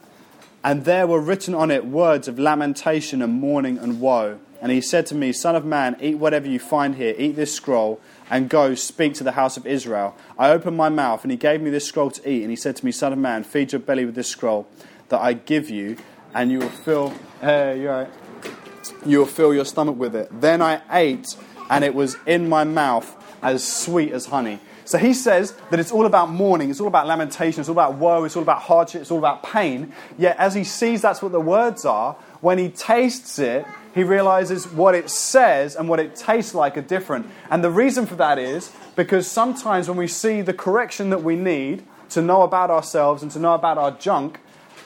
And 0.62 0.84
there 0.84 1.06
were 1.06 1.20
written 1.20 1.54
on 1.54 1.70
it 1.70 1.86
words 1.86 2.28
of 2.28 2.38
lamentation 2.38 3.22
and 3.22 3.32
mourning 3.32 3.78
and 3.78 4.00
woe. 4.00 4.38
And 4.60 4.70
he 4.70 4.82
said 4.82 5.06
to 5.06 5.14
me, 5.14 5.32
Son 5.32 5.56
of 5.56 5.64
man, 5.64 5.96
eat 6.00 6.16
whatever 6.18 6.46
you 6.46 6.58
find 6.58 6.96
here, 6.96 7.14
eat 7.16 7.34
this 7.34 7.54
scroll 7.54 7.98
and 8.28 8.48
go 8.48 8.74
speak 8.74 9.14
to 9.14 9.24
the 9.24 9.32
house 9.32 9.56
of 9.56 9.66
Israel. 9.66 10.14
I 10.38 10.50
opened 10.50 10.76
my 10.76 10.90
mouth, 10.90 11.24
and 11.24 11.30
he 11.30 11.36
gave 11.36 11.62
me 11.62 11.70
this 11.70 11.86
scroll 11.86 12.10
to 12.10 12.30
eat. 12.30 12.42
And 12.42 12.50
he 12.50 12.56
said 12.56 12.76
to 12.76 12.84
me, 12.84 12.92
Son 12.92 13.12
of 13.12 13.18
man, 13.18 13.42
feed 13.42 13.72
your 13.72 13.80
belly 13.80 14.04
with 14.04 14.14
this 14.14 14.28
scroll 14.28 14.68
that 15.08 15.20
I 15.20 15.32
give 15.32 15.70
you, 15.70 15.96
and 16.34 16.52
you 16.52 16.58
will 16.58 16.68
fill. 16.68 17.14
Hey, 17.40 17.80
you're 17.80 17.92
right. 17.92 18.08
You 19.04 19.20
will 19.20 19.26
fill 19.26 19.54
your 19.54 19.64
stomach 19.64 19.96
with 19.96 20.14
it. 20.14 20.28
Then 20.40 20.60
I 20.60 20.82
ate, 20.90 21.36
and 21.70 21.82
it 21.82 21.94
was 21.94 22.18
in 22.26 22.48
my 22.48 22.64
mouth 22.64 23.16
as 23.42 23.66
sweet 23.66 24.12
as 24.12 24.26
honey. 24.26 24.60
So 24.90 24.98
he 24.98 25.14
says 25.14 25.54
that 25.70 25.78
it's 25.78 25.92
all 25.92 26.04
about 26.04 26.30
mourning, 26.30 26.68
it's 26.68 26.80
all 26.80 26.88
about 26.88 27.06
lamentation, 27.06 27.60
it's 27.60 27.68
all 27.68 27.76
about 27.76 27.94
woe, 27.94 28.24
it's 28.24 28.34
all 28.34 28.42
about 28.42 28.62
hardship, 28.62 29.02
it's 29.02 29.12
all 29.12 29.20
about 29.20 29.44
pain. 29.44 29.92
Yet 30.18 30.36
as 30.36 30.52
he 30.52 30.64
sees 30.64 31.00
that's 31.00 31.22
what 31.22 31.30
the 31.30 31.40
words 31.40 31.84
are, 31.84 32.14
when 32.40 32.58
he 32.58 32.70
tastes 32.70 33.38
it, 33.38 33.64
he 33.94 34.02
realizes 34.02 34.66
what 34.66 34.96
it 34.96 35.08
says 35.08 35.76
and 35.76 35.88
what 35.88 36.00
it 36.00 36.16
tastes 36.16 36.56
like 36.56 36.76
are 36.76 36.82
different. 36.82 37.28
And 37.50 37.62
the 37.62 37.70
reason 37.70 38.04
for 38.04 38.16
that 38.16 38.36
is 38.36 38.72
because 38.96 39.30
sometimes 39.30 39.88
when 39.88 39.96
we 39.96 40.08
see 40.08 40.42
the 40.42 40.52
correction 40.52 41.10
that 41.10 41.22
we 41.22 41.36
need 41.36 41.84
to 42.08 42.20
know 42.20 42.42
about 42.42 42.68
ourselves 42.68 43.22
and 43.22 43.30
to 43.30 43.38
know 43.38 43.54
about 43.54 43.78
our 43.78 43.92
junk, 43.92 44.40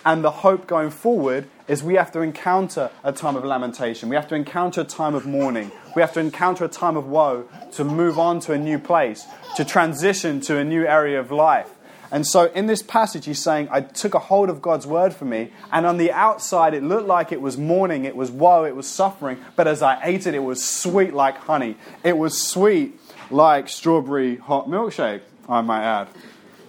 and 0.04 0.22
the 0.22 0.30
hope 0.30 0.66
going 0.66 0.90
forward 0.90 1.48
is 1.66 1.82
we 1.82 1.94
have 1.94 2.12
to 2.12 2.20
encounter 2.20 2.90
a 3.02 3.12
time 3.12 3.36
of 3.36 3.44
lamentation. 3.44 4.08
We 4.08 4.16
have 4.16 4.28
to 4.28 4.34
encounter 4.34 4.82
a 4.82 4.84
time 4.84 5.14
of 5.14 5.26
mourning. 5.26 5.72
We 5.96 6.02
have 6.02 6.12
to 6.14 6.20
encounter 6.20 6.64
a 6.64 6.68
time 6.68 6.96
of 6.96 7.06
woe 7.06 7.48
to 7.72 7.84
move 7.84 8.18
on 8.18 8.40
to 8.40 8.52
a 8.52 8.58
new 8.58 8.78
place, 8.78 9.26
to 9.56 9.64
transition 9.64 10.40
to 10.42 10.58
a 10.58 10.64
new 10.64 10.84
area 10.84 11.18
of 11.18 11.30
life. 11.30 11.70
And 12.10 12.26
so 12.26 12.44
in 12.52 12.66
this 12.66 12.82
passage, 12.82 13.24
he's 13.24 13.42
saying, 13.42 13.68
I 13.72 13.80
took 13.80 14.14
a 14.14 14.18
hold 14.18 14.48
of 14.48 14.62
God's 14.62 14.86
word 14.86 15.14
for 15.14 15.24
me, 15.24 15.50
and 15.72 15.84
on 15.84 15.96
the 15.96 16.12
outside, 16.12 16.72
it 16.74 16.82
looked 16.82 17.08
like 17.08 17.32
it 17.32 17.40
was 17.40 17.58
mourning, 17.58 18.04
it 18.04 18.14
was 18.14 18.30
woe, 18.30 18.64
it 18.64 18.76
was 18.76 18.86
suffering, 18.86 19.38
but 19.56 19.66
as 19.66 19.82
I 19.82 19.98
ate 20.04 20.26
it, 20.26 20.34
it 20.34 20.44
was 20.44 20.64
sweet 20.64 21.12
like 21.12 21.36
honey. 21.38 21.76
It 22.04 22.16
was 22.16 22.40
sweet 22.40 23.00
like 23.30 23.68
strawberry 23.68 24.36
hot 24.36 24.68
milkshake, 24.68 25.22
I 25.48 25.60
might 25.62 25.82
add. 25.82 26.08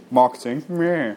Marketing. 0.09 0.63
Yeah. 0.69 1.15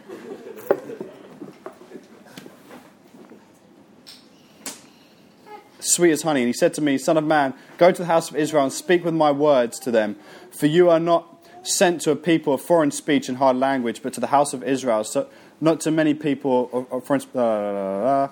Sweet 5.88 6.12
as 6.12 6.23
honey. 6.23 6.40
And 6.40 6.49
he 6.49 6.52
said 6.52 6.75
to 6.75 6.80
me, 6.80 6.99
Son 6.99 7.16
of 7.16 7.25
man, 7.25 7.54
go 7.78 7.90
to 7.90 8.02
the 8.02 8.07
house 8.07 8.30
of 8.30 8.37
Israel 8.37 8.64
and 8.64 8.73
speak 8.73 9.04
with 9.04 9.14
my 9.14 9.30
words 9.30 9.78
to 9.80 9.90
them, 9.90 10.16
for 10.50 10.66
you 10.66 10.90
are 10.90 11.00
not 11.00 11.35
sent 11.62 12.00
to 12.02 12.11
a 12.11 12.16
people 12.16 12.54
of 12.54 12.61
foreign 12.62 12.90
speech 12.90 13.28
and 13.28 13.38
hard 13.38 13.57
language, 13.57 14.02
but 14.02 14.12
to 14.14 14.21
the 14.21 14.28
house 14.28 14.52
of 14.52 14.62
Israel, 14.62 15.04
so 15.04 15.28
not 15.61 15.80
to 15.80 15.90
many 15.90 16.14
people 16.14 16.71
of, 16.73 16.92
of 16.92 17.04
foreign 17.04 17.23
uh, 17.37 18.28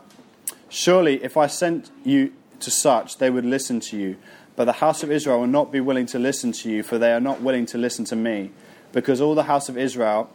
Surely, 0.68 1.22
if 1.22 1.36
I 1.36 1.46
sent 1.46 1.90
you 2.04 2.32
to 2.60 2.70
such, 2.70 3.18
they 3.18 3.30
would 3.30 3.44
listen 3.44 3.80
to 3.80 3.96
you. 3.96 4.16
But 4.56 4.64
the 4.64 4.72
house 4.72 5.02
of 5.02 5.10
Israel 5.10 5.40
will 5.40 5.46
not 5.46 5.70
be 5.70 5.80
willing 5.80 6.06
to 6.06 6.18
listen 6.18 6.52
to 6.52 6.70
you, 6.70 6.82
for 6.82 6.98
they 6.98 7.12
are 7.12 7.20
not 7.20 7.40
willing 7.40 7.66
to 7.66 7.78
listen 7.78 8.04
to 8.06 8.16
me, 8.16 8.50
because 8.92 9.20
all 9.20 9.34
the 9.34 9.44
house 9.44 9.68
of 9.68 9.78
Israel 9.78 10.30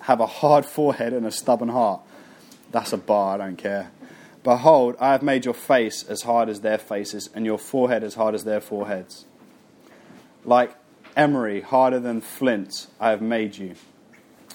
have 0.00 0.20
a 0.20 0.26
hard 0.26 0.64
forehead 0.64 1.12
and 1.12 1.26
a 1.26 1.30
stubborn 1.30 1.68
heart. 1.68 2.00
That's 2.70 2.92
a 2.92 2.96
bar, 2.96 3.34
I 3.34 3.38
don't 3.38 3.56
care. 3.56 3.90
Behold, 4.44 4.94
I 5.00 5.12
have 5.12 5.22
made 5.22 5.46
your 5.46 5.54
face 5.54 6.04
as 6.04 6.22
hard 6.22 6.48
as 6.48 6.60
their 6.60 6.78
faces, 6.78 7.30
and 7.34 7.44
your 7.46 7.58
forehead 7.58 8.04
as 8.04 8.14
hard 8.14 8.34
as 8.34 8.44
their 8.44 8.60
foreheads. 8.60 9.24
Like 10.44 10.76
emery, 11.16 11.62
harder 11.62 11.98
than 11.98 12.20
flint, 12.20 12.86
I 13.00 13.10
have 13.10 13.22
made 13.22 13.56
you. 13.56 13.74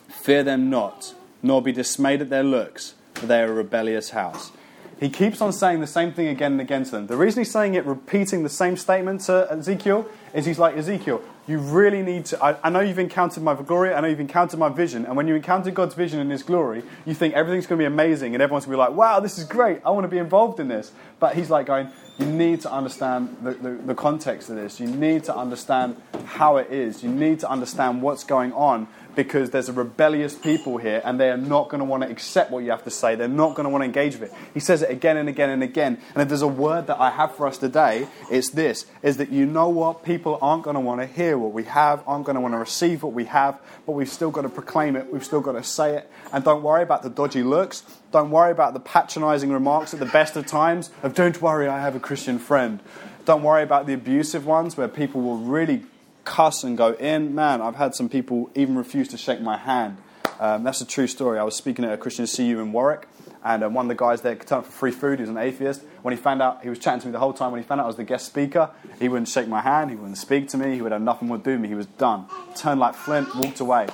Fear 0.08 0.44
them 0.44 0.70
not, 0.70 1.16
nor 1.42 1.62
be 1.62 1.72
dismayed 1.72 2.22
at 2.22 2.30
their 2.30 2.44
looks, 2.44 2.94
for 3.16 3.26
they 3.26 3.42
are 3.42 3.52
a 3.52 3.54
rebellious 3.54 4.12
house. 4.12 4.52
He 5.00 5.10
keeps 5.10 5.42
on 5.42 5.54
saying 5.54 5.80
the 5.80 5.88
same 5.88 6.14
thing 6.14 6.28
again 6.28 6.54
and 6.54 6.62
again 6.62 6.84
to 6.84 6.92
them. 6.92 7.08
The 7.08 7.18
reason 7.18 7.42
he's 7.42 7.52
saying 7.52 7.74
it, 7.74 7.86
repeating 7.86 8.44
the 8.44 8.50
same 8.50 8.78
statement 8.78 9.22
to 9.22 9.48
Ezekiel, 9.50 10.08
is 10.34 10.46
he's 10.46 10.60
like, 10.60 10.78
Ezekiel, 10.78 11.24
you 11.50 11.58
really 11.58 12.04
need 12.04 12.26
to. 12.26 12.44
I, 12.44 12.56
I, 12.64 12.70
know 12.70 12.80
you've 12.80 13.00
encountered 13.00 13.42
my 13.42 13.56
glory, 13.56 13.92
I 13.92 14.02
know 14.02 14.08
you've 14.08 14.20
encountered 14.20 14.60
my 14.60 14.70
vision, 14.70 15.06
and 15.08 15.18
when 15.18 15.28
you 15.28 15.34
encounter 15.34 15.72
God's 15.72 15.96
vision 15.96 16.20
and 16.20 16.32
His 16.32 16.44
glory, 16.44 16.84
you 17.08 17.16
think 17.16 17.34
everything's 17.34 17.66
going 17.66 17.80
to 17.80 17.82
be 17.82 17.88
amazing, 17.88 18.36
and 18.36 18.44
everyone's 18.44 18.66
going 18.66 18.78
to 18.78 18.84
be 18.84 18.88
like, 18.88 18.96
wow, 18.96 19.20
this 19.20 19.40
is 19.40 19.46
great, 19.46 19.82
I 19.84 19.90
want 19.90 20.04
to 20.04 20.10
be 20.10 20.20
involved 20.20 20.60
in 20.60 20.68
this. 20.68 20.92
But 21.20 21.36
he's 21.36 21.50
like 21.50 21.66
going, 21.66 21.90
you 22.20 22.28
need 22.28 22.62
to 22.62 22.72
understand 22.72 23.38
the, 23.42 23.52
the, 23.52 23.72
the 23.72 23.96
context 23.96 24.50
of 24.50 24.58
this. 24.58 24.80
You 24.80 24.88
need 24.88 25.24
to 25.26 25.36
understand 25.36 26.00
how 26.26 26.58
it 26.58 26.72
is. 26.72 27.04
You 27.04 27.10
need 27.10 27.40
to 27.40 27.50
understand 27.50 28.02
what's 28.02 28.24
going 28.24 28.54
on 28.54 28.88
because 29.24 29.50
there's 29.50 29.68
a 29.68 29.74
rebellious 29.74 30.34
people 30.34 30.78
here 30.78 31.02
and 31.04 31.20
they 31.20 31.30
are 31.30 31.36
not 31.36 31.68
going 31.68 31.80
to 31.80 31.86
want 31.86 32.02
to 32.04 32.10
accept 32.10 32.52
what 32.52 32.64
you 32.64 32.72
have 32.72 32.86
to 32.86 32.90
say. 32.90 33.16
They're 33.16 33.28
not 33.28 33.54
going 33.54 33.66
to 33.66 33.70
want 33.70 33.82
to 33.82 33.86
engage 33.86 34.18
with 34.18 34.32
it. 34.32 34.38
He 34.54 34.62
says 34.62 34.82
it 34.82 34.90
again 34.90 35.18
and 35.18 35.28
again 35.28 35.50
and 35.50 35.62
again. 35.62 36.00
And 36.14 36.22
if 36.22 36.30
there's 36.30 36.42
a 36.42 36.48
word 36.48 36.88
that 36.88 37.02
I 37.02 37.10
have 37.10 37.36
for 37.36 37.46
us 37.46 37.58
today, 37.58 38.08
it's 38.32 38.52
this 38.52 38.86
is 39.04 39.18
that 39.18 39.30
you 39.30 39.46
know 39.46 39.68
what? 39.68 40.06
People 40.06 40.40
aren't 40.42 40.64
going 40.64 40.76
to 40.76 40.80
want 40.80 41.02
to 41.02 41.06
hear 41.06 41.38
what 41.38 41.52
we 41.52 41.66
have, 41.66 42.02
aren't 42.08 42.28
going 42.28 42.36
to 42.36 42.40
want 42.40 42.54
to 42.54 42.60
receive 42.60 43.04
what 43.04 43.12
we 43.12 43.26
have, 43.26 43.60
but 43.86 43.92
we've 43.92 44.08
still 44.08 44.32
got 44.32 44.44
to 44.44 44.50
proclaim 44.50 44.96
it. 44.96 45.12
We've 45.12 45.26
still 45.26 45.42
got 45.42 45.52
to 45.54 45.64
say 45.64 45.98
it. 45.98 46.10
And 46.32 46.46
don't 46.46 46.64
worry 46.64 46.84
about 46.84 47.04
the 47.04 47.10
dodgy 47.10 47.44
looks. 47.44 47.84
Don't 48.14 48.32
worry 48.32 48.54
about 48.54 48.74
the 48.74 48.80
patronizing 48.80 49.52
remarks 49.52 49.94
at 49.94 50.00
the 50.00 50.06
best 50.06 50.38
of 50.38 50.46
times 50.46 50.92
of, 51.04 51.14
don't 51.14 51.42
worry, 51.42 51.68
I 51.68 51.82
have 51.82 51.94
a 51.94 52.00
Christian 52.00 52.40
friend. 52.40 52.80
Don't 53.26 53.44
worry 53.44 53.64
about 53.64 53.86
the 53.86 53.94
abusive 53.94 54.46
ones 54.46 54.78
where 54.78 54.88
people 54.88 55.20
will 55.20 55.40
really 55.40 55.84
cuss 56.30 56.64
and 56.64 56.78
go 56.78 56.94
in. 56.94 57.34
Man, 57.34 57.60
I've 57.60 57.76
had 57.76 57.96
some 57.96 58.08
people 58.08 58.52
even 58.54 58.78
refuse 58.78 59.08
to 59.10 59.18
shake 59.18 59.42
my 59.42 59.58
hand. 59.58 59.98
Um, 60.40 60.64
that's 60.64 60.80
a 60.80 60.86
true 60.86 61.08
story. 61.08 61.40
I 61.40 61.44
was 61.44 61.56
speaking 61.56 61.84
at 61.84 61.92
a 61.92 61.98
Christian 61.98 62.28
CU 62.28 62.62
in 62.62 62.72
Warwick, 62.72 63.08
and 63.44 63.64
uh, 63.64 63.70
one 63.70 63.86
of 63.86 63.90
the 63.90 63.96
guys 63.96 64.22
there 64.22 64.36
turned 64.36 64.60
up 64.60 64.66
for 64.66 64.72
free 64.72 64.92
food. 64.92 65.18
He 65.18 65.24
was 65.24 65.30
an 65.32 65.40
atheist. 65.40 65.82
When 66.04 66.16
he 66.16 66.22
found 66.22 66.42
out, 66.44 66.62
he 66.62 66.70
was 66.70 66.78
chatting 66.78 67.02
to 67.02 67.08
me 67.08 67.14
the 67.14 67.20
whole 67.20 67.34
time. 67.34 67.52
When 67.52 67.60
he 67.60 67.68
found 67.68 67.82
out 67.82 67.86
I 67.86 67.88
was 67.88 67.96
the 67.96 68.04
guest 68.04 68.28
speaker, 68.28 68.70
he 69.00 69.10
wouldn't 69.10 69.28
shake 69.28 69.48
my 69.48 69.60
hand. 69.60 69.90
He 69.90 69.96
wouldn't 69.96 70.20
speak 70.20 70.48
to 70.50 70.58
me. 70.58 70.76
He 70.76 70.82
would 70.84 70.92
have 70.92 71.02
nothing 71.02 71.28
to 71.30 71.38
do 71.40 71.58
me. 71.58 71.68
He 71.68 71.74
was 71.74 71.88
done. 71.88 72.28
Turned 72.56 72.80
like 72.80 72.94
flint, 72.94 73.36
walked 73.36 73.60
away. 73.60 73.88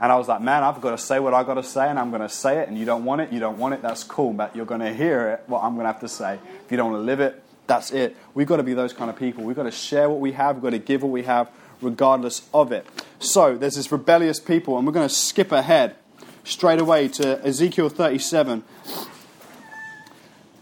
And 0.00 0.10
I 0.10 0.16
was 0.16 0.28
like, 0.28 0.40
man, 0.40 0.64
I've 0.64 0.80
got 0.80 0.92
to 0.92 0.98
say 0.98 1.20
what 1.20 1.34
I've 1.34 1.46
got 1.46 1.54
to 1.54 1.62
say, 1.62 1.88
and 1.88 1.98
I'm 1.98 2.08
going 2.08 2.22
to 2.22 2.28
say 2.28 2.60
it. 2.60 2.68
And 2.68 2.78
you 2.78 2.86
don't 2.86 3.04
want 3.04 3.20
it, 3.20 3.32
you 3.32 3.38
don't 3.38 3.58
want 3.58 3.74
it, 3.74 3.82
that's 3.82 4.02
cool. 4.02 4.32
But 4.32 4.56
you're 4.56 4.66
going 4.66 4.80
to 4.80 4.94
hear 4.94 5.28
it, 5.28 5.44
what 5.46 5.62
I'm 5.62 5.74
going 5.74 5.84
to 5.84 5.92
have 5.92 6.00
to 6.00 6.08
say. 6.08 6.38
If 6.64 6.70
you 6.70 6.78
don't 6.78 6.90
want 6.90 7.02
to 7.02 7.06
live 7.06 7.20
it, 7.20 7.42
that's 7.66 7.92
it. 7.92 8.16
We've 8.34 8.46
got 8.46 8.56
to 8.56 8.62
be 8.62 8.74
those 8.74 8.92
kind 8.92 9.08
of 9.08 9.16
people. 9.16 9.44
We've 9.44 9.56
got 9.56 9.64
to 9.64 9.70
share 9.70 10.10
what 10.10 10.20
we 10.20 10.32
have, 10.32 10.56
we've 10.56 10.62
got 10.62 10.70
to 10.70 10.78
give 10.78 11.02
what 11.02 11.12
we 11.12 11.22
have, 11.22 11.48
regardless 11.82 12.48
of 12.54 12.72
it. 12.72 12.86
So 13.18 13.56
there's 13.56 13.76
this 13.76 13.90
rebellious 13.92 14.40
people, 14.40 14.76
and 14.76 14.86
we're 14.86 14.92
going 14.92 15.08
to 15.08 15.14
skip 15.14 15.52
ahead 15.52 15.96
straight 16.44 16.80
away 16.80 17.08
to 17.08 17.44
Ezekiel 17.44 17.88
37. 17.88 18.64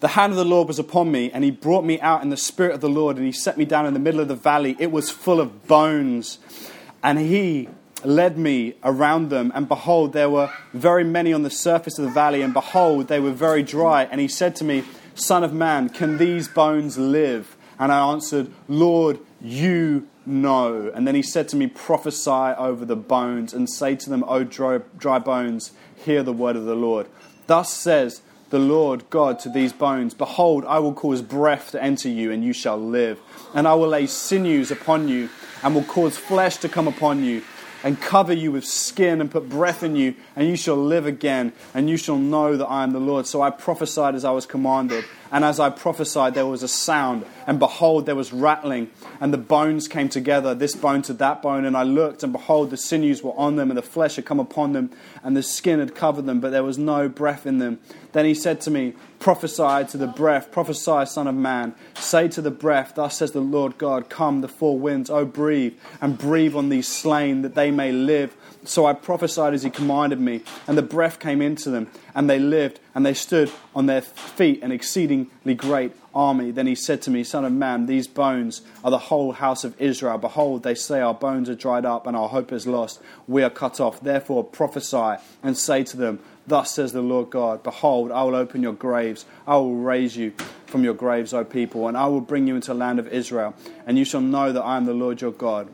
The 0.01 0.09
hand 0.09 0.33
of 0.33 0.39
the 0.39 0.45
Lord 0.45 0.67
was 0.67 0.79
upon 0.79 1.13
me, 1.13 1.31
and 1.31 1.45
he 1.45 1.51
brought 1.51 1.85
me 1.85 2.01
out 2.01 2.23
in 2.23 2.31
the 2.31 2.37
spirit 2.37 2.75
of 2.75 2.81
the 2.81 2.89
Lord, 2.89 3.17
and 3.17 3.27
he 3.27 3.33
set 3.33 3.59
me 3.59 3.65
down 3.65 3.87
in 3.87 3.93
the 3.93 4.01
middle 4.01 4.21
of 4.21 4.29
the 4.29 4.35
valley. 4.35 4.77
It 4.79 4.91
was 4.91 5.11
full 5.11 5.41
of 5.41 5.67
bones. 5.67 6.39
And 7.03 7.19
he 7.19 7.69
led 8.03 8.39
me 8.39 8.75
around 8.83 9.29
them, 9.29 9.53
and 9.55 9.69
behold, 9.69 10.15
there 10.15 10.31
were 10.31 10.51
very 10.73 11.05
many 11.05 11.33
on 11.35 11.43
the 11.43 11.51
surface 11.51 11.99
of 11.99 12.05
the 12.07 12.11
valley, 12.11 12.41
and 12.41 12.55
behold, 12.55 13.09
they 13.09 13.21
were 13.21 13.31
very 13.31 13.63
dry. 13.63 14.05
And 14.05 14.21
he 14.21 14.29
said 14.29 14.57
to 14.57 14.65
me, 14.65 14.85
Son 15.15 15.45
of 15.45 15.53
man, 15.53 15.91
can 15.91 16.17
these 16.17 16.49
bones 16.49 16.97
live? 16.97 17.57
And 17.79 17.93
I 17.93 18.11
answered, 18.11 18.51
Lord, 18.69 19.19
you 19.41 20.09
know. 20.27 20.91
And 20.95 21.07
then 21.07 21.15
he 21.15 21.23
said 21.23 21.49
to 21.49 21.57
me, 21.57 21.67
Prophesy 21.67 22.31
over 22.31 22.85
the 22.85 22.97
bones, 22.97 23.53
and 23.53 23.69
say 23.69 23.97
to 23.97 24.11
them, 24.11 24.25
O 24.27 24.45
dry, 24.45 25.19
bones, 25.19 25.73
hear 25.97 26.23
the 26.23 26.33
word 26.33 26.57
of 26.57 26.65
the 26.65 26.75
Lord. 26.75 27.07
Thus 27.47 27.73
says 27.73 28.23
the 28.51 28.59
Lord 28.59 29.09
God 29.11 29.39
to 29.41 29.49
these 29.49 29.73
bones 29.73 30.15
Behold, 30.15 30.65
I 30.65 30.79
will 30.79 30.95
cause 30.95 31.23
breath 31.23 31.71
to 31.73 31.83
enter 31.83 32.09
you, 32.09 32.31
and 32.33 32.45
you 32.45 32.53
shall 32.53 32.79
live. 32.79 33.19
And 33.55 33.67
I 33.67 33.75
will 33.75 33.89
lay 33.89 34.07
sinews 34.07 34.71
upon 34.71 35.09
you, 35.09 35.29
and 35.63 35.75
will 35.75 35.85
cause 35.85 36.17
flesh 36.17 36.59
to 36.59 36.69
come 36.69 36.89
upon 36.89 37.25
you, 37.25 37.43
and 37.83 38.01
cover 38.01 38.33
you 38.33 38.53
with 38.53 38.65
skin, 38.65 39.21
and 39.21 39.31
put 39.31 39.49
breath 39.49 39.83
in 39.83 39.97
you, 39.97 40.15
and 40.37 40.49
you 40.49 40.57
shall 40.57 40.77
live 40.77 41.07
again, 41.07 41.53
and 41.75 41.89
you 41.89 41.97
shall 41.97 42.19
know 42.19 42.57
that 42.57 42.67
I 42.67 42.83
am 42.83 42.93
the 42.93 43.01
Lord. 43.01 43.27
So 43.27 43.41
I 43.41 43.51
prophesied 43.51 44.15
as 44.15 44.25
I 44.25 44.33
was 44.33 44.47
commanded. 44.47 45.05
And 45.33 45.45
as 45.45 45.61
I 45.61 45.71
prophesied, 45.71 46.35
there 46.35 46.47
was 46.47 46.63
a 46.63 46.69
sound, 46.69 47.25
and 47.47 47.59
behold, 47.59 48.07
there 48.07 48.17
was 48.17 48.33
rattling, 48.33 48.91
and 49.21 49.33
the 49.33 49.39
bones 49.39 49.87
came 49.87 50.09
together, 50.09 50.55
this 50.55 50.75
bone 50.75 51.03
to 51.03 51.13
that 51.15 51.41
bone. 51.41 51.65
And 51.65 51.77
I 51.77 51.85
looked, 51.85 52.23
and 52.23 52.33
behold, 52.33 52.71
the 52.71 52.77
sinews 52.77 53.23
were 53.23 53.39
on 53.39 53.57
them, 53.57 53.71
and 53.71 53.79
the 53.79 53.83
flesh 53.83 54.17
had 54.17 54.25
come 54.25 54.41
upon 54.41 54.73
them, 54.73 54.91
and 55.23 55.37
the 55.37 55.43
skin 55.43 55.79
had 55.79 55.95
covered 55.95 56.27
them, 56.27 56.41
but 56.41 56.51
there 56.51 56.65
was 56.65 56.79
no 56.79 57.09
breath 57.09 57.47
in 57.47 57.59
them. 57.59 57.79
Then 58.13 58.25
he 58.25 58.35
said 58.35 58.61
to 58.63 58.71
me, 58.71 58.95
Prophesy 59.21 59.85
to 59.91 59.99
the 59.99 60.07
breath, 60.07 60.51
prophesy, 60.51 61.05
Son 61.07 61.27
of 61.27 61.35
Man. 61.35 61.75
Say 61.95 62.27
to 62.29 62.41
the 62.41 62.51
breath, 62.51 62.95
Thus 62.97 63.19
says 63.19 63.33
the 63.33 63.41
Lord 63.41 63.77
God, 63.79 64.09
Come, 64.09 64.41
the 64.41 64.49
four 64.49 64.79
winds, 64.79 65.11
O 65.11 65.25
breathe, 65.25 65.75
and 66.01 66.17
breathe 66.19 66.57
on 66.57 66.71
these 66.71 66.89
slain, 66.89 67.43
that 67.43 67.55
they 67.55 67.71
may 67.71 67.93
live. 67.93 68.35
So 68.65 68.85
I 68.85 68.93
prophesied 68.93 69.55
as 69.55 69.63
he 69.63 69.71
commanded 69.71 70.21
me, 70.21 70.43
and 70.67 70.77
the 70.77 70.83
breath 70.83 71.19
came 71.19 71.41
into 71.41 71.71
them, 71.71 71.89
and 72.15 72.29
they 72.29 72.39
lived, 72.39 72.79
and 72.95 73.07
they 73.07 73.15
stood 73.15 73.51
on 73.75 73.87
their 73.87 74.03
feet, 74.03 74.63
an 74.63 74.71
exceedingly 74.71 75.55
great 75.55 75.93
army. 76.15 76.51
Then 76.51 76.67
he 76.67 76.75
said 76.75 77.01
to 77.03 77.11
me, 77.11 77.25
Son 77.25 77.47
of 77.47 77.53
man, 77.53 77.87
these 77.87 78.07
bones 78.07 78.61
are 78.85 78.91
the 78.91 78.99
whole 78.99 79.33
house 79.33 79.65
of 79.65 79.81
Israel. 79.81 80.19
Behold, 80.19 80.63
they 80.63 80.75
say, 80.75 81.01
Our 81.01 81.15
bones 81.15 81.49
are 81.49 81.55
dried 81.55 81.87
up, 81.87 82.07
and 82.07 82.15
our 82.15 82.29
hope 82.29 82.53
is 82.53 82.67
lost. 82.67 83.01
We 83.27 83.43
are 83.43 83.51
cut 83.51 83.81
off. 83.81 84.01
Therefore 84.01 84.45
prophesy, 84.45 85.23
and 85.43 85.57
say 85.57 85.83
to 85.85 85.97
them, 85.97 86.19
Thus 86.47 86.73
says 86.73 86.93
the 86.93 87.01
Lord 87.01 87.31
God 87.31 87.63
Behold, 87.63 88.11
I 88.11 88.25
will 88.25 88.35
open 88.35 88.63
your 88.63 88.73
graves, 88.73 89.25
I 89.47 89.57
will 89.57 89.77
raise 89.77 90.17
you 90.17 90.33
from 90.67 90.85
your 90.85 90.95
graves, 90.95 91.33
O 91.33 91.45
people, 91.45 91.89
and 91.89 91.97
I 91.97 92.07
will 92.07 92.21
bring 92.21 92.47
you 92.47 92.57
into 92.57 92.69
the 92.69 92.79
land 92.79 92.99
of 92.99 93.09
Israel, 93.09 93.55
and 93.87 93.99
you 93.99 94.05
shall 94.05 94.21
know 94.21 94.53
that 94.53 94.63
I 94.63 94.77
am 94.77 94.85
the 94.85 94.93
Lord 94.93 95.21
your 95.21 95.33
God. 95.33 95.69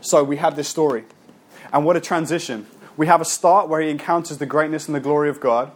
So 0.00 0.24
we 0.24 0.38
have 0.38 0.56
this 0.56 0.68
story. 0.68 1.04
And 1.72 1.84
what 1.84 1.96
a 1.96 2.00
transition. 2.00 2.66
We 2.96 3.06
have 3.06 3.20
a 3.20 3.24
start 3.24 3.68
where 3.68 3.80
he 3.80 3.88
encounters 3.88 4.38
the 4.38 4.46
greatness 4.46 4.86
and 4.86 4.94
the 4.94 5.00
glory 5.00 5.30
of 5.30 5.40
God. 5.40 5.72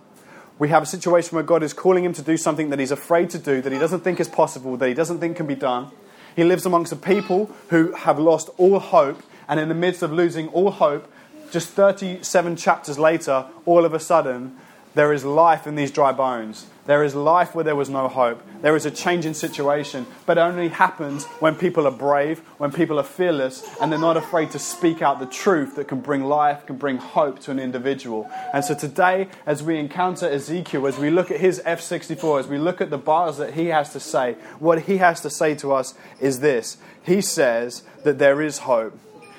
We 0.58 0.68
have 0.68 0.82
a 0.82 0.86
situation 0.86 1.34
where 1.34 1.44
God 1.44 1.62
is 1.62 1.72
calling 1.72 2.04
him 2.04 2.12
to 2.14 2.22
do 2.22 2.36
something 2.36 2.70
that 2.70 2.78
he's 2.78 2.90
afraid 2.90 3.30
to 3.30 3.38
do, 3.38 3.62
that 3.62 3.72
he 3.72 3.78
doesn't 3.78 4.00
think 4.00 4.20
is 4.20 4.28
possible, 4.28 4.76
that 4.76 4.88
he 4.88 4.94
doesn't 4.94 5.18
think 5.18 5.36
can 5.36 5.46
be 5.46 5.54
done. 5.54 5.90
He 6.34 6.44
lives 6.44 6.66
amongst 6.66 6.92
a 6.92 6.96
people 6.96 7.50
who 7.68 7.92
have 7.92 8.18
lost 8.18 8.50
all 8.58 8.78
hope, 8.78 9.22
and 9.48 9.58
in 9.58 9.68
the 9.68 9.74
midst 9.74 10.02
of 10.02 10.12
losing 10.12 10.48
all 10.48 10.70
hope, 10.70 11.10
just 11.50 11.70
37 11.70 12.56
chapters 12.56 12.98
later, 12.98 13.46
all 13.64 13.84
of 13.84 13.94
a 13.94 14.00
sudden, 14.00 14.56
there 14.94 15.12
is 15.12 15.24
life 15.24 15.66
in 15.66 15.76
these 15.76 15.90
dry 15.90 16.12
bones. 16.12 16.66
There 16.86 17.02
is 17.02 17.14
life 17.14 17.54
where 17.54 17.64
there 17.64 17.76
was 17.76 17.90
no 17.90 18.08
hope. 18.08 18.40
There 18.62 18.76
is 18.76 18.86
a 18.86 18.90
change 18.90 19.26
in 19.26 19.34
situation, 19.34 20.06
but 20.24 20.38
it 20.38 20.40
only 20.40 20.68
happens 20.68 21.24
when 21.40 21.56
people 21.56 21.86
are 21.86 21.92
brave, 21.92 22.38
when 22.58 22.70
people 22.70 22.98
are 22.98 23.04
fearless, 23.04 23.66
and 23.80 23.90
they're 23.90 23.98
not 23.98 24.16
afraid 24.16 24.52
to 24.52 24.58
speak 24.58 25.02
out 25.02 25.18
the 25.18 25.26
truth 25.26 25.74
that 25.76 25.88
can 25.88 26.00
bring 26.00 26.24
life, 26.24 26.64
can 26.66 26.76
bring 26.76 26.98
hope 26.98 27.40
to 27.40 27.50
an 27.50 27.58
individual. 27.58 28.30
And 28.52 28.64
so 28.64 28.74
today, 28.74 29.28
as 29.46 29.62
we 29.62 29.78
encounter 29.78 30.28
Ezekiel, 30.28 30.86
as 30.86 30.98
we 30.98 31.10
look 31.10 31.30
at 31.30 31.40
his 31.40 31.60
F 31.64 31.80
64, 31.80 32.40
as 32.40 32.46
we 32.46 32.58
look 32.58 32.80
at 32.80 32.90
the 32.90 32.98
bars 32.98 33.36
that 33.38 33.54
he 33.54 33.66
has 33.66 33.92
to 33.92 34.00
say, 34.00 34.34
what 34.58 34.82
he 34.82 34.98
has 34.98 35.20
to 35.22 35.30
say 35.30 35.54
to 35.56 35.72
us 35.72 35.94
is 36.20 36.40
this 36.40 36.78
He 37.02 37.20
says 37.20 37.82
that 38.04 38.18
there 38.18 38.40
is 38.40 38.58
hope 38.58 38.98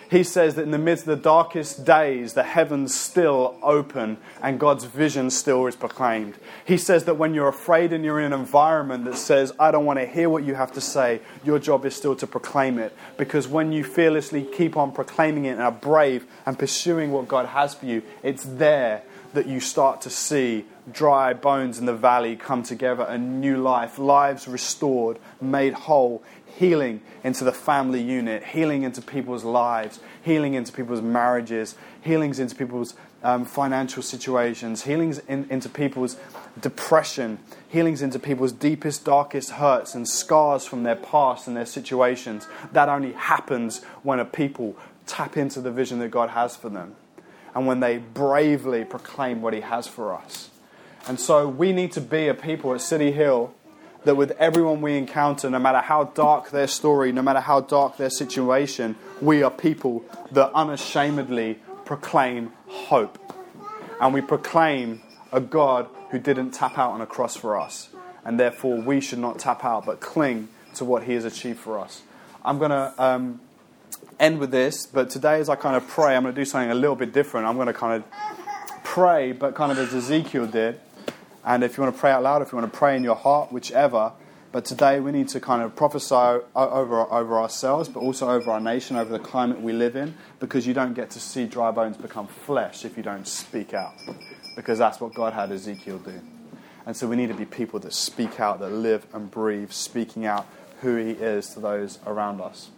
he 0.10 0.24
says 0.24 0.56
that 0.56 0.64
in 0.64 0.72
the 0.72 0.78
midst 0.78 1.08
of 1.08 1.18
the 1.18 1.24
darkest 1.24 1.84
days, 1.84 2.34
the 2.34 2.44
heavens 2.44 2.96
still 2.96 3.58
open 3.62 4.18
and 4.42 4.60
God's 4.60 4.86
vision 4.86 5.30
still 5.30 5.68
is 5.68 5.76
proclaimed. 5.76 6.36
He 6.66 6.78
says 6.78 7.04
that 7.06 7.16
when 7.16 7.34
you're 7.34 7.48
afraid 7.48 7.92
and 7.92 8.06
you're 8.06 8.20
in 8.20 8.32
an 8.32 8.40
environment 8.40 9.06
that 9.06 9.18
says, 9.18 9.54
I 9.60 9.72
don't 9.72 9.86
want 9.86 10.00
to 10.00 10.06
hear 10.06 10.30
what 10.30 10.44
you 10.44 10.56
have 10.56 10.72
to 10.74 10.82
say, 10.82 11.22
your 11.44 11.60
job 11.60 11.86
is 11.86 11.96
still 11.96 12.16
to 12.18 12.28
proclaim 12.28 12.80
it. 12.80 12.96
Because 13.18 13.48
when 13.48 13.72
you 13.72 13.84
fearlessly 13.84 14.44
keep 14.44 14.78
on 14.78 14.92
proclaiming 14.92 15.46
it 15.46 15.52
and 15.52 15.62
are 15.62 15.72
brave 15.72 16.26
and 16.46 16.58
pursuing 16.58 17.12
what 17.12 17.28
God 17.28 17.48
has 17.48 17.76
for 17.76 17.86
you, 17.86 18.02
it's 18.24 18.44
there 18.44 19.04
that 19.34 19.46
you 19.46 19.60
start 19.60 20.02
to 20.02 20.10
see 20.10 20.66
dry 20.92 21.34
bones 21.34 21.80
in 21.80 21.86
the 21.86 21.94
valley 21.94 22.36
come 22.36 22.64
together, 22.64 23.04
a 23.04 23.18
new 23.18 23.58
life, 23.58 24.00
lives 24.00 24.48
restored, 24.48 25.20
made 25.42 25.74
whole 25.74 26.24
healing 26.58 27.02
into 27.24 27.44
the 27.44 27.52
family 27.52 28.02
unit, 28.02 28.44
healing 28.44 28.84
into 28.84 29.02
people's 29.02 29.44
lives, 29.44 30.00
healing 30.24 30.56
into 30.56 30.72
people's 30.72 31.02
marriages, 31.02 31.76
healings 32.02 32.40
into 32.40 32.56
people's 32.56 32.96
um, 33.24 33.46
financial 33.46 34.02
situations, 34.02 34.84
healings 34.84 35.20
in, 35.20 35.46
into 35.50 35.70
people's 35.70 36.18
depression, 36.60 37.38
healings 37.70 38.02
into 38.02 38.18
people's 38.18 38.52
deepest, 38.52 39.06
darkest 39.06 39.52
hurts 39.52 39.94
and 39.94 40.08
scars 40.08 40.66
from 40.66 40.84
their 40.84 40.96
past 40.96 41.48
and 41.48 41.56
their 41.56 41.66
situations. 41.66 42.48
That 42.72 42.90
only 42.90 43.14
happens 43.14 43.84
when 44.02 44.20
a 44.20 44.26
people 44.26 44.76
tap 45.06 45.38
into 45.38 45.62
the 45.62 45.72
vision 45.72 46.00
that 46.00 46.10
God 46.10 46.30
has 46.32 46.56
for 46.56 46.70
them 46.70 46.96
and 47.54 47.68
when 47.68 47.80
they 47.80 47.98
bravely 47.98 48.84
proclaim 48.84 49.42
what 49.42 49.54
He 49.54 49.62
has 49.62 49.88
for 49.88 50.14
us. 50.14 50.50
And 51.08 51.20
so 51.20 51.48
we 51.48 51.72
need 51.72 51.92
to 51.94 52.02
be 52.02 52.28
a 52.28 52.34
people 52.34 52.74
at 52.74 52.82
City 52.82 53.12
Hill 53.12 53.54
that 54.04 54.16
with 54.16 54.32
everyone 54.32 54.82
we 54.82 54.98
encounter, 54.98 55.50
no 55.50 55.60
matter 55.60 55.80
how 55.80 56.06
dark 56.06 56.52
their 56.52 56.68
story, 56.68 57.12
no 57.12 57.22
matter 57.22 57.40
how 57.40 57.62
dark 57.62 57.98
their 57.98 58.10
situation, 58.10 58.96
we 59.22 59.44
are 59.44 59.52
people 59.52 60.06
that 60.32 60.52
unashamedly 60.54 61.60
proclaim 61.86 62.52
hope. 62.68 63.20
And 64.00 64.14
we 64.14 64.22
proclaim 64.22 65.02
a 65.32 65.42
God 65.42 65.88
who 66.12 66.20
didn't 66.20 66.52
tap 66.52 66.78
out 66.78 66.92
on 66.92 67.02
a 67.02 67.06
cross 67.06 67.36
for 67.36 67.60
us. 67.60 67.90
And 68.24 68.40
therefore, 68.40 68.80
we 68.80 69.02
should 69.02 69.20
not 69.20 69.40
tap 69.40 69.64
out, 69.66 69.86
but 69.86 70.00
cling 70.00 70.50
to 70.76 70.86
what 70.86 71.04
He 71.04 71.14
has 71.14 71.26
achieved 71.26 71.60
for 71.60 71.80
us. 71.80 72.02
I'm 72.46 72.60
going 72.60 72.72
to 72.72 72.94
um, 72.98 73.42
end 74.20 74.40
with 74.40 74.52
this, 74.52 74.86
but 74.86 75.10
today, 75.10 75.40
as 75.40 75.50
I 75.50 75.56
kind 75.56 75.76
of 75.76 75.88
pray, 75.88 76.16
I'm 76.16 76.24
going 76.24 76.34
to 76.34 76.42
do 76.42 76.46
something 76.46 76.72
a 76.72 76.76
little 76.76 76.96
bit 76.96 77.14
different. 77.14 77.48
I'm 77.48 77.56
going 77.56 77.68
to 77.68 77.74
kind 77.74 78.02
of 78.02 78.84
pray, 78.84 79.32
but 79.32 79.56
kind 79.56 79.72
of 79.72 79.78
as 79.78 79.94
Ezekiel 79.94 80.48
did. 80.48 80.80
And 81.48 81.64
if 81.64 81.78
you 81.78 81.84
want 81.84 81.96
to 81.96 82.00
pray 82.00 82.12
out 82.12 82.24
loud, 82.24 82.42
if 82.42 82.52
you 82.52 82.58
want 82.58 82.72
to 82.72 82.78
pray 82.78 82.98
in 82.98 83.06
your 83.06 83.16
heart, 83.16 83.54
whichever. 83.54 84.12
But 84.52 84.66
today 84.66 85.00
we 85.00 85.14
need 85.14 85.30
to 85.30 85.40
kind 85.40 85.62
of 85.62 85.78
prophesy 85.78 86.14
over, 86.14 87.02
over 87.10 87.40
ourselves, 87.40 87.88
but 87.88 88.02
also 88.02 88.30
over 88.30 88.52
our 88.52 88.60
nation, 88.60 88.98
over 88.98 89.10
the 89.10 89.24
climate 89.24 89.62
we 89.62 89.72
live 89.72 89.96
in, 89.96 90.16
because 90.42 90.68
you 90.68 90.74
don't 90.74 90.94
get 90.94 91.10
to 91.12 91.22
see 91.22 91.46
dry 91.46 91.72
bones 91.72 91.96
become 91.96 92.28
flesh 92.28 92.84
if 92.84 92.98
you 92.98 93.04
don't 93.04 93.26
speak 93.26 93.74
out. 93.74 93.94
Because 94.58 94.78
that's 94.78 95.00
what 95.00 95.14
God 95.14 95.32
had 95.32 95.50
Ezekiel 95.50 96.00
do. 96.00 96.20
And 96.86 96.98
so 96.98 97.08
we 97.08 97.16
need 97.16 97.28
to 97.28 97.34
be 97.34 97.46
people 97.46 97.80
that 97.80 97.94
speak 97.94 98.42
out, 98.42 98.60
that 98.60 98.72
live 98.72 99.08
and 99.14 99.32
breathe, 99.32 99.72
speaking 99.72 100.26
out 100.26 100.46
who 100.82 100.98
He 100.98 101.12
is 101.12 101.54
to 101.54 101.62
those 101.62 102.00
around 102.06 102.42
us. 102.42 102.72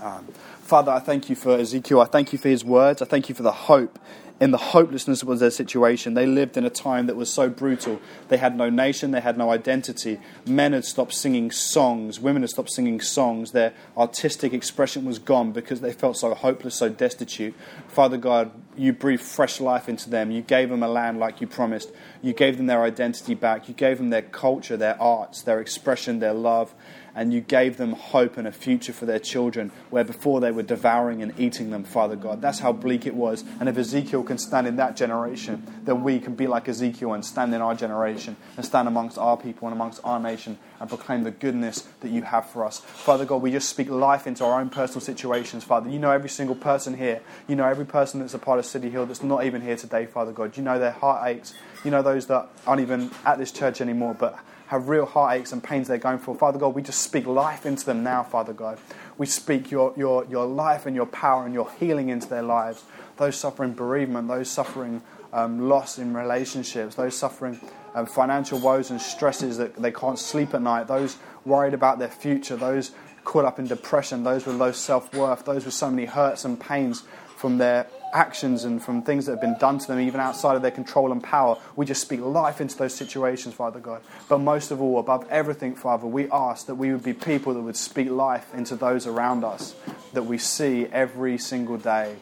Um, 0.00 0.26
Father, 0.60 0.92
I 0.92 1.00
thank 1.00 1.28
you 1.28 1.36
for 1.36 1.58
Ezekiel. 1.58 2.00
I 2.00 2.06
thank 2.06 2.32
you 2.32 2.38
for 2.38 2.48
his 2.48 2.64
words. 2.64 3.02
I 3.02 3.04
thank 3.04 3.28
you 3.28 3.34
for 3.34 3.42
the 3.42 3.52
hope 3.52 3.98
in 4.42 4.50
the 4.50 4.58
hopelessness 4.58 5.22
of 5.22 5.38
their 5.38 5.52
situation. 5.52 6.14
They 6.14 6.26
lived 6.26 6.56
in 6.56 6.64
a 6.64 6.70
time 6.70 7.06
that 7.06 7.14
was 7.14 7.32
so 7.32 7.48
brutal. 7.48 8.00
They 8.26 8.38
had 8.38 8.56
no 8.56 8.68
nation, 8.68 9.12
they 9.12 9.20
had 9.20 9.38
no 9.38 9.52
identity. 9.52 10.18
Men 10.44 10.72
had 10.72 10.84
stopped 10.84 11.14
singing 11.14 11.52
songs, 11.52 12.18
women 12.18 12.42
had 12.42 12.50
stopped 12.50 12.72
singing 12.72 13.00
songs. 13.00 13.52
Their 13.52 13.72
artistic 13.96 14.52
expression 14.52 15.04
was 15.04 15.20
gone 15.20 15.52
because 15.52 15.80
they 15.80 15.92
felt 15.92 16.16
so 16.16 16.34
hopeless, 16.34 16.74
so 16.74 16.88
destitute. 16.88 17.54
Father 17.86 18.16
God, 18.16 18.50
you 18.76 18.92
breathed 18.92 19.22
fresh 19.22 19.60
life 19.60 19.88
into 19.88 20.10
them. 20.10 20.32
You 20.32 20.42
gave 20.42 20.70
them 20.70 20.82
a 20.82 20.88
land 20.88 21.20
like 21.20 21.40
you 21.40 21.46
promised. 21.46 21.92
You 22.20 22.32
gave 22.32 22.56
them 22.56 22.66
their 22.66 22.82
identity 22.82 23.34
back. 23.34 23.68
You 23.68 23.74
gave 23.74 23.98
them 23.98 24.10
their 24.10 24.22
culture, 24.22 24.76
their 24.76 25.00
arts, 25.00 25.42
their 25.42 25.60
expression, 25.60 26.18
their 26.18 26.34
love. 26.34 26.74
And 27.14 27.32
you 27.32 27.40
gave 27.40 27.76
them 27.76 27.92
hope 27.92 28.36
and 28.36 28.46
a 28.46 28.52
future 28.52 28.92
for 28.92 29.06
their 29.06 29.18
children, 29.18 29.70
where 29.90 30.04
before 30.04 30.40
they 30.40 30.50
were 30.50 30.62
devouring 30.62 31.22
and 31.22 31.38
eating 31.38 31.70
them, 31.70 31.84
Father 31.84 32.16
God. 32.16 32.40
That's 32.40 32.60
how 32.60 32.72
bleak 32.72 33.06
it 33.06 33.14
was. 33.14 33.44
And 33.60 33.68
if 33.68 33.76
Ezekiel 33.76 34.22
can 34.22 34.38
stand 34.38 34.66
in 34.66 34.76
that 34.76 34.96
generation, 34.96 35.66
then 35.84 36.02
we 36.02 36.18
can 36.18 36.34
be 36.34 36.46
like 36.46 36.68
Ezekiel 36.68 37.12
and 37.12 37.24
stand 37.24 37.54
in 37.54 37.60
our 37.60 37.74
generation 37.74 38.36
and 38.56 38.64
stand 38.64 38.88
amongst 38.88 39.18
our 39.18 39.36
people 39.36 39.68
and 39.68 39.74
amongst 39.74 40.00
our 40.04 40.18
nation 40.18 40.58
and 40.80 40.88
proclaim 40.88 41.22
the 41.24 41.30
goodness 41.30 41.86
that 42.00 42.10
you 42.10 42.22
have 42.22 42.48
for 42.48 42.64
us. 42.64 42.80
Father 42.80 43.24
God, 43.24 43.42
we 43.42 43.50
just 43.50 43.68
speak 43.68 43.88
life 43.88 44.26
into 44.26 44.44
our 44.44 44.60
own 44.60 44.70
personal 44.70 45.00
situations, 45.00 45.64
Father. 45.64 45.90
You 45.90 45.98
know 45.98 46.10
every 46.10 46.28
single 46.28 46.56
person 46.56 46.96
here. 46.96 47.20
You 47.48 47.56
know 47.56 47.66
every 47.66 47.86
person 47.86 48.20
that's 48.20 48.34
a 48.34 48.38
part 48.38 48.58
of 48.58 48.66
City 48.66 48.90
Hill 48.90 49.06
that's 49.06 49.22
not 49.22 49.44
even 49.44 49.60
here 49.60 49.76
today, 49.76 50.06
Father 50.06 50.32
God. 50.32 50.56
You 50.56 50.62
know 50.62 50.78
their 50.78 50.92
heartaches. 50.92 51.54
You 51.84 51.90
know 51.90 52.02
those 52.02 52.26
that 52.26 52.48
aren't 52.66 52.80
even 52.80 53.10
at 53.24 53.38
this 53.38 53.52
church 53.52 53.80
anymore, 53.80 54.16
but 54.18 54.38
have 54.72 54.88
real 54.88 55.04
heartaches 55.04 55.52
and 55.52 55.62
pains 55.62 55.86
they're 55.86 55.98
going 55.98 56.18
through. 56.18 56.32
Father 56.32 56.58
God, 56.58 56.74
we 56.74 56.80
just 56.80 57.02
speak 57.02 57.26
life 57.26 57.66
into 57.66 57.84
them 57.84 58.02
now, 58.02 58.22
Father 58.22 58.54
God. 58.54 58.78
We 59.18 59.26
speak 59.26 59.70
your, 59.70 59.92
your, 59.98 60.24
your 60.30 60.46
life 60.46 60.86
and 60.86 60.96
your 60.96 61.04
power 61.04 61.44
and 61.44 61.52
your 61.52 61.70
healing 61.72 62.08
into 62.08 62.26
their 62.26 62.42
lives. 62.42 62.82
Those 63.18 63.36
suffering 63.36 63.74
bereavement, 63.74 64.28
those 64.28 64.48
suffering 64.48 65.02
um, 65.30 65.68
loss 65.68 65.98
in 65.98 66.14
relationships, 66.14 66.94
those 66.94 67.14
suffering 67.14 67.60
um, 67.94 68.06
financial 68.06 68.58
woes 68.60 68.90
and 68.90 68.98
stresses 68.98 69.58
that 69.58 69.76
they 69.76 69.92
can't 69.92 70.18
sleep 70.18 70.54
at 70.54 70.62
night, 70.62 70.86
those 70.86 71.18
worried 71.44 71.74
about 71.74 71.98
their 71.98 72.08
future, 72.08 72.56
those 72.56 72.92
caught 73.24 73.44
up 73.44 73.58
in 73.58 73.66
depression, 73.66 74.24
those 74.24 74.46
with 74.46 74.56
low 74.56 74.72
self 74.72 75.12
worth, 75.12 75.44
those 75.44 75.66
with 75.66 75.74
so 75.74 75.90
many 75.90 76.06
hurts 76.06 76.46
and 76.46 76.58
pains 76.58 77.02
from 77.36 77.58
their 77.58 77.86
actions 78.12 78.64
and 78.64 78.82
from 78.82 79.02
things 79.02 79.26
that 79.26 79.32
have 79.32 79.40
been 79.40 79.58
done 79.58 79.78
to 79.78 79.86
them, 79.86 80.00
even 80.00 80.20
outside 80.20 80.56
of 80.56 80.62
their 80.62 80.70
control 80.70 81.12
and 81.12 81.22
power. 81.22 81.56
We 81.76 81.86
just 81.86 82.02
speak 82.02 82.20
life 82.20 82.60
into 82.60 82.76
those 82.76 82.94
situations, 82.94 83.54
Father 83.54 83.80
God. 83.80 84.02
But 84.28 84.38
most 84.38 84.70
of 84.70 84.80
all, 84.80 84.98
above 84.98 85.26
everything, 85.30 85.74
Father, 85.74 86.06
we 86.06 86.30
ask 86.30 86.66
that 86.66 86.74
we 86.74 86.92
would 86.92 87.02
be 87.02 87.12
people 87.12 87.54
that 87.54 87.62
would 87.62 87.76
speak 87.76 88.10
life 88.10 88.52
into 88.54 88.76
those 88.76 89.06
around 89.06 89.44
us 89.44 89.74
that 90.12 90.24
we 90.24 90.38
see 90.38 90.86
every 90.86 91.38
single 91.38 91.78
day. 91.78 92.16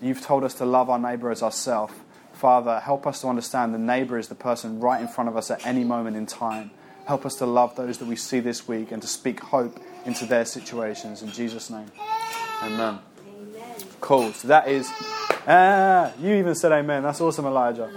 You've 0.00 0.22
told 0.22 0.44
us 0.44 0.54
to 0.54 0.64
love 0.64 0.88
our 0.90 0.98
neighbour 0.98 1.30
as 1.30 1.42
ourselves. 1.42 1.94
Father, 2.32 2.78
help 2.78 3.04
us 3.06 3.20
to 3.22 3.26
understand 3.26 3.74
the 3.74 3.78
neighbour 3.78 4.16
is 4.16 4.28
the 4.28 4.34
person 4.36 4.78
right 4.78 5.00
in 5.00 5.08
front 5.08 5.28
of 5.28 5.36
us 5.36 5.50
at 5.50 5.66
any 5.66 5.82
moment 5.82 6.16
in 6.16 6.24
time. 6.24 6.70
Help 7.06 7.26
us 7.26 7.34
to 7.36 7.46
love 7.46 7.74
those 7.74 7.98
that 7.98 8.06
we 8.06 8.14
see 8.14 8.38
this 8.38 8.68
week 8.68 8.92
and 8.92 9.02
to 9.02 9.08
speak 9.08 9.40
hope 9.40 9.80
into 10.04 10.24
their 10.24 10.44
situations. 10.44 11.22
In 11.22 11.32
Jesus' 11.32 11.70
name. 11.70 11.90
Amen. 12.62 12.98
Cool. 14.00 14.32
So 14.32 14.48
that 14.48 14.68
is. 14.68 14.90
Ah, 15.46 16.12
you 16.20 16.34
even 16.34 16.54
said 16.54 16.72
amen. 16.72 17.02
That's 17.02 17.20
awesome, 17.20 17.46
Elijah. 17.46 17.90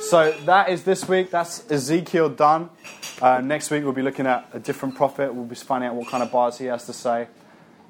So 0.00 0.32
that 0.46 0.68
is 0.68 0.84
this 0.84 1.08
week. 1.08 1.30
That's 1.30 1.70
Ezekiel 1.70 2.30
done. 2.30 2.70
Uh, 3.20 3.40
next 3.40 3.70
week 3.70 3.84
we'll 3.84 3.92
be 3.92 4.02
looking 4.02 4.26
at 4.26 4.48
a 4.52 4.58
different 4.58 4.94
prophet. 4.96 5.32
We'll 5.32 5.44
be 5.44 5.54
finding 5.54 5.90
out 5.90 5.96
what 5.96 6.08
kind 6.08 6.22
of 6.22 6.32
bars 6.32 6.58
he 6.58 6.66
has 6.66 6.86
to 6.86 6.92
say, 6.92 7.28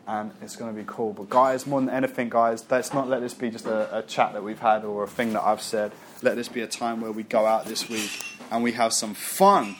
and 0.06 0.30
it's 0.42 0.56
going 0.56 0.74
to 0.74 0.78
be 0.78 0.84
cool. 0.86 1.12
But 1.12 1.30
guys, 1.30 1.66
more 1.66 1.80
than 1.80 1.88
anything, 1.90 2.28
guys, 2.28 2.64
let's 2.70 2.92
not 2.92 3.08
let 3.08 3.20
this 3.22 3.34
be 3.34 3.50
just 3.50 3.66
a, 3.66 3.98
a 3.98 4.02
chat 4.02 4.34
that 4.34 4.42
we've 4.42 4.58
had 4.58 4.84
or 4.84 5.04
a 5.04 5.08
thing 5.08 5.32
that 5.32 5.42
I've 5.42 5.62
said. 5.62 5.92
Let 6.22 6.36
this 6.36 6.48
be 6.48 6.60
a 6.60 6.66
time 6.66 7.00
where 7.00 7.12
we 7.12 7.22
go 7.22 7.46
out 7.46 7.64
this 7.64 7.88
week 7.88 8.10
and 8.50 8.62
we 8.62 8.72
have 8.72 8.92
some 8.92 9.14
fun. 9.14 9.76